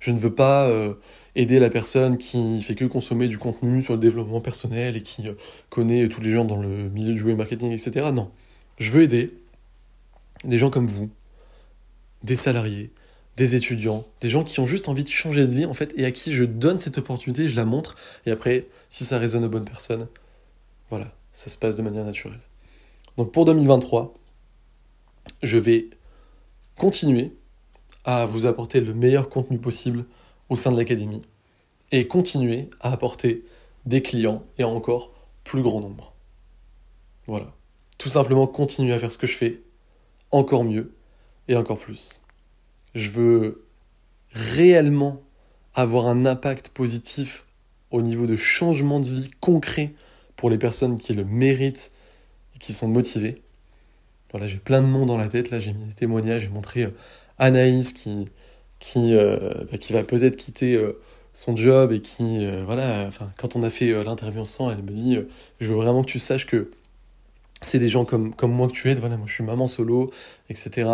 Je 0.00 0.10
ne 0.10 0.18
veux 0.18 0.34
pas 0.34 0.68
euh, 0.68 0.94
aider 1.34 1.58
la 1.58 1.70
personne 1.70 2.16
qui 2.16 2.60
fait 2.62 2.74
que 2.74 2.84
consommer 2.84 3.28
du 3.28 3.38
contenu 3.38 3.82
sur 3.82 3.94
le 3.94 4.00
développement 4.00 4.40
personnel 4.40 4.96
et 4.96 5.02
qui 5.02 5.28
euh, 5.28 5.34
connaît 5.70 6.08
tous 6.08 6.20
les 6.20 6.30
gens 6.30 6.44
dans 6.44 6.56
le 6.56 6.88
milieu 6.88 7.14
du 7.14 7.22
web 7.22 7.38
marketing, 7.38 7.70
etc. 7.70 8.10
Non. 8.12 8.30
Je 8.78 8.90
veux 8.90 9.02
aider 9.02 9.32
des 10.44 10.58
gens 10.58 10.70
comme 10.70 10.86
vous, 10.86 11.10
des 12.22 12.36
salariés, 12.36 12.90
des 13.36 13.54
étudiants, 13.54 14.06
des 14.20 14.30
gens 14.30 14.44
qui 14.44 14.60
ont 14.60 14.66
juste 14.66 14.88
envie 14.88 15.04
de 15.04 15.08
changer 15.08 15.46
de 15.46 15.52
vie, 15.52 15.66
en 15.66 15.74
fait, 15.74 15.92
et 15.96 16.04
à 16.04 16.10
qui 16.10 16.32
je 16.32 16.44
donne 16.44 16.78
cette 16.78 16.98
opportunité, 16.98 17.48
je 17.48 17.56
la 17.56 17.64
montre, 17.64 17.96
et 18.26 18.30
après, 18.30 18.66
si 18.88 19.04
ça 19.04 19.18
résonne 19.18 19.44
aux 19.44 19.48
bonnes 19.48 19.64
personnes, 19.64 20.06
voilà, 20.90 21.12
ça 21.32 21.50
se 21.50 21.58
passe 21.58 21.76
de 21.76 21.82
manière 21.82 22.04
naturelle. 22.04 22.40
Donc 23.16 23.32
pour 23.32 23.44
2023, 23.44 24.14
je 25.42 25.58
vais 25.58 25.88
continuer 26.76 27.32
à 28.04 28.24
vous 28.26 28.46
apporter 28.46 28.80
le 28.80 28.94
meilleur 28.94 29.28
contenu 29.28 29.58
possible 29.58 30.04
au 30.48 30.56
sein 30.56 30.72
de 30.72 30.76
l'académie 30.76 31.22
et 31.90 32.06
continuer 32.06 32.68
à 32.80 32.92
apporter 32.92 33.44
des 33.86 34.02
clients 34.02 34.44
et 34.58 34.64
encore 34.64 35.12
plus 35.44 35.62
grand 35.62 35.80
nombre. 35.80 36.12
Voilà. 37.26 37.52
Tout 37.96 38.08
simplement 38.08 38.46
continuer 38.46 38.92
à 38.92 38.98
faire 38.98 39.12
ce 39.12 39.18
que 39.18 39.26
je 39.26 39.34
fais 39.34 39.62
encore 40.30 40.64
mieux 40.64 40.94
et 41.48 41.56
encore 41.56 41.78
plus. 41.78 42.22
Je 42.94 43.10
veux 43.10 43.64
réellement 44.32 45.22
avoir 45.74 46.06
un 46.06 46.26
impact 46.26 46.68
positif 46.68 47.46
au 47.90 48.02
niveau 48.02 48.26
de 48.26 48.36
changement 48.36 49.00
de 49.00 49.06
vie 49.06 49.30
concret 49.40 49.94
pour 50.36 50.50
les 50.50 50.58
personnes 50.58 50.98
qui 50.98 51.14
le 51.14 51.24
méritent 51.24 51.92
et 52.54 52.58
qui 52.58 52.72
sont 52.72 52.88
motivées. 52.88 53.42
Voilà, 54.30 54.46
j'ai 54.46 54.58
plein 54.58 54.82
de 54.82 54.86
noms 54.86 55.06
dans 55.06 55.16
la 55.16 55.28
tête, 55.28 55.50
là 55.50 55.58
j'ai 55.58 55.72
mis 55.72 55.86
des 55.86 55.94
témoignages, 55.94 56.42
j'ai 56.42 56.48
montré 56.48 56.84
euh, 56.84 56.90
Anaïs 57.38 57.94
qui, 57.94 58.28
qui, 58.78 59.14
euh, 59.14 59.64
bah, 59.70 59.78
qui 59.78 59.92
va 59.92 60.02
peut-être 60.02 60.36
quitter 60.36 60.74
euh, 60.76 61.00
son 61.34 61.56
job 61.56 61.92
et 61.92 62.00
qui, 62.00 62.44
euh, 62.44 62.62
voilà, 62.64 63.10
quand 63.36 63.56
on 63.56 63.62
a 63.62 63.70
fait 63.70 63.92
l'interview 64.04 64.40
ensemble, 64.40 64.74
elle 64.76 64.84
me 64.84 64.90
dit 64.90 65.18
Je 65.60 65.68
veux 65.68 65.76
vraiment 65.76 66.02
que 66.02 66.10
tu 66.10 66.18
saches 66.18 66.46
que 66.46 66.70
c'est 67.60 67.78
des 67.78 67.88
gens 67.88 68.04
comme, 68.04 68.34
comme 68.34 68.52
moi 68.52 68.68
que 68.68 68.72
tu 68.72 68.88
aides, 68.88 68.98
voilà, 68.98 69.16
moi 69.16 69.26
je 69.26 69.34
suis 69.34 69.44
maman 69.44 69.66
solo, 69.66 70.12
etc. 70.48 70.90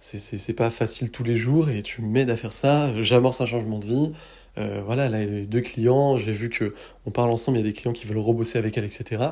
C'est 0.00 0.54
pas 0.54 0.70
facile 0.70 1.10
tous 1.10 1.24
les 1.24 1.36
jours 1.36 1.68
et 1.68 1.82
tu 1.82 2.02
m'aides 2.02 2.30
à 2.30 2.36
faire 2.36 2.52
ça, 2.52 3.00
j'amorce 3.02 3.40
un 3.40 3.46
changement 3.46 3.78
de 3.78 3.86
vie. 3.86 4.12
voilà, 4.56 5.06
elle 5.06 5.14
a 5.14 5.24
eu 5.24 5.46
deux 5.46 5.60
clients, 5.60 6.18
j'ai 6.18 6.32
vu 6.32 6.48
que 6.50 6.74
on 7.06 7.10
parle 7.10 7.30
ensemble, 7.30 7.58
il 7.58 7.60
y 7.60 7.64
a 7.64 7.66
des 7.66 7.74
clients 7.74 7.92
qui 7.92 8.06
veulent 8.06 8.18
rebosser 8.18 8.58
avec 8.58 8.76
elle, 8.78 8.84
etc. 8.84 9.22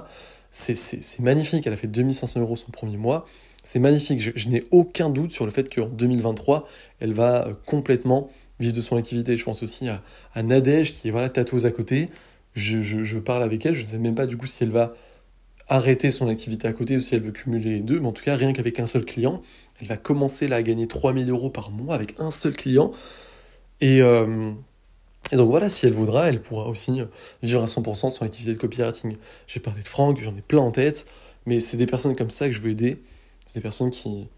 C'est 0.53 1.21
magnifique, 1.21 1.67
elle 1.67 1.73
a 1.73 1.77
fait 1.77 1.89
2500 1.89 2.41
euros 2.41 2.57
son 2.57 2.71
premier 2.71 2.97
mois. 2.97 3.27
C'est 3.64 3.79
magnifique. 3.79 4.21
Je, 4.21 4.49
n'ai 4.49 4.64
aucun 4.71 5.11
doute 5.11 5.33
sur 5.33 5.44
le 5.44 5.51
fait 5.51 5.73
qu'en 5.73 5.87
2023, 5.87 6.66
elle 7.01 7.12
va 7.12 7.47
euh, 7.47 7.53
complètement 7.66 8.31
vivre 8.61 8.75
de 8.75 8.81
son 8.81 8.97
activité. 8.97 9.37
Je 9.37 9.44
pense 9.44 9.62
aussi 9.62 9.88
à, 9.88 10.03
Nadège 10.42 10.94
qui 10.94 11.09
est 11.09 11.11
voilà, 11.11 11.29
tatoueuse 11.29 11.66
à 11.66 11.71
côté. 11.71 12.09
Je, 12.55 13.18
parle 13.18 13.42
avec 13.42 13.64
elle, 13.66 13.75
je 13.75 13.83
ne 13.83 13.87
sais 13.87 13.99
même 13.99 14.14
pas 14.14 14.27
du 14.27 14.37
coup 14.37 14.47
si 14.47 14.64
elle 14.64 14.71
va 14.71 14.94
arrêter 15.68 16.11
son 16.11 16.29
activité 16.29 16.66
à 16.66 16.73
côté 16.73 16.97
ou 16.97 17.01
si 17.01 17.14
elle 17.14 17.21
veut 17.21 17.31
cumuler 17.31 17.75
les 17.75 17.81
deux. 17.81 18.01
Mais 18.01 18.07
en 18.07 18.12
tout 18.12 18.25
cas, 18.25 18.35
rien 18.35 18.53
qu'avec 18.53 18.81
un 18.81 18.87
seul 18.87 19.05
client, 19.05 19.42
elle 19.81 19.87
va 19.87 19.97
commencer 19.97 20.49
là, 20.49 20.57
à 20.57 20.62
gagner 20.62 20.88
3000 20.88 21.31
euros 21.31 21.51
par 21.51 21.71
mois 21.71 21.94
avec 21.94 22.14
un 22.18 22.31
seul 22.31 22.55
client. 22.55 22.92
Et, 23.81 24.01
euh, 24.03 24.51
et 25.31 25.37
donc 25.37 25.51
voilà, 25.51 25.68
si 25.68 25.87
elle 25.87 25.92
voudra, 25.92 26.29
elle 26.29 26.40
pourra 26.40 26.68
aussi 26.68 27.03
vivre 27.42 27.62
à 27.62 27.66
100% 27.66 28.11
son 28.11 28.25
activité 28.25 28.55
de 28.55 28.59
copywriting. 28.59 29.16
J'ai 29.47 29.61
parlé 29.61 29.83
de 29.83 29.87
Franck, 29.87 30.21
j'en 30.23 30.35
ai 30.35 30.40
plein 30.40 30.62
en 30.62 30.71
tête, 30.71 31.07
mais 31.47 31.61
c'est 31.61 31.77
des 31.77 31.87
personnes 31.87 32.16
comme 32.16 32.31
ça 32.31 32.49
que 32.49 32.55
je 32.55 32.61
veux 32.61 32.71
aider 32.71 33.03
c'est 33.49 33.59
des 33.59 33.63
personnes 33.63 33.91
qui, 33.91 34.29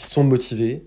sont 0.00 0.24
motivées, 0.24 0.84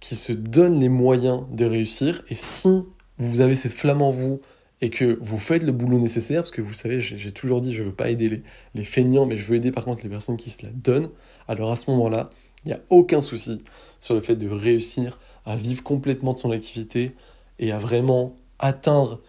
qui 0.00 0.14
se 0.14 0.32
donnent 0.32 0.80
les 0.80 0.88
moyens 0.88 1.42
de 1.50 1.66
réussir. 1.66 2.22
Et 2.30 2.34
si 2.34 2.84
vous 3.18 3.40
avez 3.40 3.54
cette 3.54 3.72
flamme 3.72 4.00
en 4.00 4.10
vous 4.10 4.40
et 4.80 4.88
que 4.88 5.18
vous 5.20 5.38
faites 5.38 5.62
le 5.62 5.72
boulot 5.72 5.98
nécessaire, 5.98 6.42
parce 6.42 6.52
que 6.52 6.62
vous 6.62 6.74
savez, 6.74 7.00
j'ai 7.00 7.32
toujours 7.32 7.60
dit, 7.60 7.74
je 7.74 7.82
ne 7.82 7.88
veux 7.88 7.94
pas 7.94 8.08
aider 8.08 8.28
les, 8.28 8.42
les 8.74 8.84
feignants, 8.84 9.26
mais 9.26 9.36
je 9.36 9.44
veux 9.44 9.56
aider 9.56 9.72
par 9.72 9.84
contre 9.84 10.04
les 10.04 10.08
personnes 10.08 10.36
qui 10.36 10.50
se 10.50 10.64
la 10.64 10.70
donnent, 10.72 11.10
alors 11.48 11.72
à 11.72 11.76
ce 11.76 11.90
moment-là, 11.90 12.30
il 12.64 12.68
n'y 12.68 12.74
a 12.74 12.80
aucun 12.88 13.20
souci 13.20 13.62
sur 14.00 14.14
le 14.14 14.20
fait 14.20 14.36
de 14.36 14.48
réussir 14.48 15.18
à 15.44 15.56
vivre 15.56 15.82
complètement 15.82 16.32
de 16.32 16.38
son 16.38 16.50
activité 16.50 17.14
et 17.58 17.72
à 17.72 17.78
vraiment 17.78 18.36
atteindre 18.58 19.20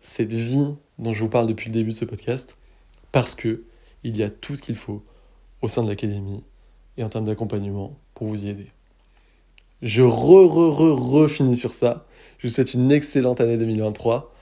cette 0.00 0.32
vie 0.32 0.74
dont 0.98 1.12
je 1.12 1.20
vous 1.20 1.28
parle 1.28 1.46
depuis 1.46 1.68
le 1.68 1.74
début 1.74 1.90
de 1.90 1.94
ce 1.94 2.04
podcast, 2.04 2.58
parce 3.12 3.34
que 3.34 3.64
il 4.04 4.16
y 4.16 4.22
a 4.22 4.30
tout 4.30 4.54
ce 4.56 4.62
qu'il 4.62 4.76
faut 4.76 5.02
au 5.62 5.68
sein 5.68 5.82
de 5.82 5.88
l'académie 5.88 6.42
et 6.96 7.04
en 7.04 7.08
termes 7.08 7.24
d'accompagnement 7.24 7.96
pour 8.14 8.28
vous 8.28 8.46
y 8.46 8.48
aider. 8.48 8.68
Je 9.82 10.02
re, 10.02 10.46
re, 10.46 10.74
re, 10.76 11.24
re 11.24 11.28
finis 11.28 11.56
sur 11.56 11.72
ça. 11.72 12.06
Je 12.38 12.46
vous 12.46 12.54
souhaite 12.54 12.74
une 12.74 12.90
excellente 12.90 13.40
année 13.40 13.56
2023. 13.56 14.32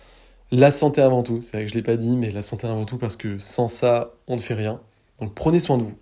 La 0.50 0.70
santé 0.70 1.00
avant 1.00 1.22
tout, 1.22 1.40
c'est 1.40 1.52
vrai 1.52 1.64
que 1.64 1.68
je 1.68 1.74
ne 1.74 1.78
l'ai 1.78 1.82
pas 1.82 1.96
dit, 1.96 2.16
mais 2.16 2.30
la 2.30 2.42
santé 2.42 2.66
avant 2.66 2.84
tout 2.84 2.98
parce 2.98 3.16
que 3.16 3.38
sans 3.38 3.68
ça, 3.68 4.14
on 4.26 4.36
ne 4.36 4.40
fait 4.40 4.54
rien. 4.54 4.80
Donc 5.18 5.34
prenez 5.34 5.60
soin 5.60 5.78
de 5.78 5.82
vous. 5.82 5.96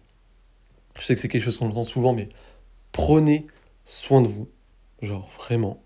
Je 0.99 1.05
sais 1.05 1.15
que 1.15 1.21
c'est 1.21 1.29
quelque 1.29 1.45
chose 1.45 1.57
qu'on 1.57 1.69
entend 1.69 1.85
souvent, 1.85 2.13
mais 2.13 2.29
prenez 2.93 3.47
soin 3.85 4.21
de 4.21 4.29
vous. 4.29 4.49
Genre 5.03 5.29
vraiment. 5.39 5.81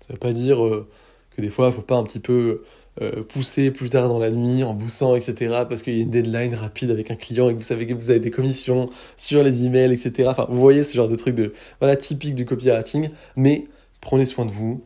Ça 0.00 0.12
veut 0.12 0.18
pas 0.18 0.32
dire 0.32 0.64
euh, 0.64 0.88
que 1.30 1.40
des 1.40 1.48
fois, 1.48 1.68
il 1.68 1.72
faut 1.72 1.82
pas 1.82 1.96
un 1.96 2.04
petit 2.04 2.20
peu 2.20 2.64
euh, 3.02 3.22
pousser 3.22 3.70
plus 3.70 3.88
tard 3.88 4.08
dans 4.08 4.18
la 4.18 4.30
nuit 4.30 4.64
en 4.64 4.74
boussant, 4.74 5.14
etc. 5.14 5.64
Parce 5.68 5.82
qu'il 5.82 5.96
y 5.96 6.00
a 6.00 6.02
une 6.02 6.10
deadline 6.10 6.54
rapide 6.54 6.90
avec 6.90 7.10
un 7.10 7.16
client 7.16 7.48
et 7.48 7.52
que 7.52 7.58
vous 7.58 7.64
savez 7.64 7.86
que 7.86 7.94
vous 7.94 8.10
avez 8.10 8.20
des 8.20 8.30
commissions 8.30 8.90
sur 9.16 9.42
les 9.42 9.64
emails, 9.64 9.92
etc. 9.92 10.28
Enfin, 10.30 10.46
vous 10.48 10.58
voyez 10.58 10.82
ce 10.84 10.96
genre 10.96 11.08
de 11.08 11.16
truc 11.16 11.34
de, 11.34 11.52
voilà, 11.80 11.96
typique 11.96 12.34
du 12.34 12.46
copywriting. 12.46 13.10
Mais 13.36 13.66
prenez 14.00 14.26
soin 14.26 14.46
de 14.46 14.50
vous, 14.50 14.82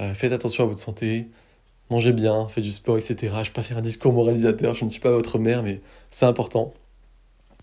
euh, 0.00 0.14
faites 0.14 0.32
attention 0.32 0.64
à 0.64 0.66
votre 0.66 0.80
santé, 0.80 1.28
mangez 1.90 2.12
bien, 2.12 2.48
faites 2.48 2.64
du 2.64 2.72
sport, 2.72 2.96
etc. 2.96 3.16
Je 3.20 3.26
ne 3.26 3.44
vais 3.44 3.50
pas 3.50 3.62
faire 3.62 3.78
un 3.78 3.82
discours 3.82 4.12
moralisateur, 4.12 4.74
je 4.74 4.84
ne 4.84 4.90
suis 4.90 5.00
pas 5.00 5.12
votre 5.12 5.38
mère, 5.38 5.62
mais 5.62 5.80
c'est 6.10 6.26
important. 6.26 6.74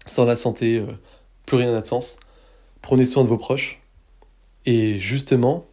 Sans 0.07 0.25
la 0.25 0.35
santé, 0.35 0.83
plus 1.45 1.57
rien 1.57 1.71
n'a 1.71 1.81
de 1.81 1.85
sens. 1.85 2.17
Prenez 2.81 3.05
soin 3.05 3.23
de 3.23 3.29
vos 3.29 3.37
proches. 3.37 3.81
Et 4.65 4.99
justement, 4.99 5.65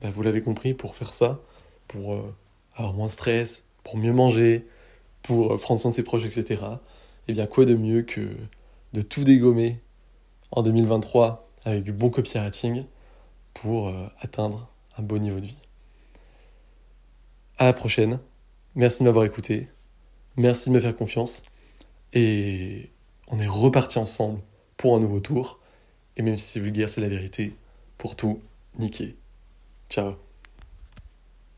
bah, 0.00 0.08
vous 0.14 0.22
l'avez 0.22 0.40
compris, 0.40 0.74
pour 0.74 0.96
faire 0.96 1.12
ça, 1.12 1.40
pour 1.88 2.14
euh, 2.14 2.34
avoir 2.76 2.94
moins 2.94 3.06
de 3.06 3.12
stress, 3.12 3.64
pour 3.82 3.96
mieux 3.96 4.12
manger, 4.12 4.66
pour 5.22 5.52
euh, 5.52 5.58
prendre 5.58 5.80
soin 5.80 5.90
de 5.90 5.96
ses 5.96 6.02
proches, 6.02 6.24
etc., 6.24 6.62
eh 7.28 7.32
bien, 7.32 7.46
quoi 7.46 7.64
de 7.64 7.74
mieux 7.74 8.02
que 8.02 8.36
de 8.92 9.02
tout 9.02 9.24
dégommer 9.24 9.80
en 10.52 10.62
2023 10.62 11.50
avec 11.64 11.82
du 11.82 11.92
bon 11.92 12.10
copywriting 12.10 12.84
pour 13.52 13.88
euh, 13.88 14.06
atteindre 14.20 14.70
un 14.96 15.02
beau 15.02 15.18
niveau 15.18 15.40
de 15.40 15.46
vie. 15.46 15.58
À 17.58 17.64
la 17.64 17.72
prochaine. 17.72 18.20
Merci 18.74 19.02
de 19.02 19.08
m'avoir 19.08 19.24
écouté. 19.24 19.68
Merci 20.36 20.68
de 20.68 20.74
me 20.74 20.80
faire 20.80 20.96
confiance. 20.96 21.42
Et 22.12 22.90
on 23.28 23.38
est 23.38 23.46
reparti 23.46 23.98
ensemble 23.98 24.40
pour 24.76 24.94
un 24.96 25.00
nouveau 25.00 25.20
tour. 25.20 25.58
Et 26.16 26.22
même 26.22 26.36
si 26.36 26.46
c'est 26.46 26.60
vulgaire, 26.60 26.88
c'est 26.88 27.00
la 27.00 27.08
vérité. 27.08 27.56
Pour 27.98 28.14
tout, 28.14 28.40
niquer. 28.78 29.16
Ciao. 29.88 30.25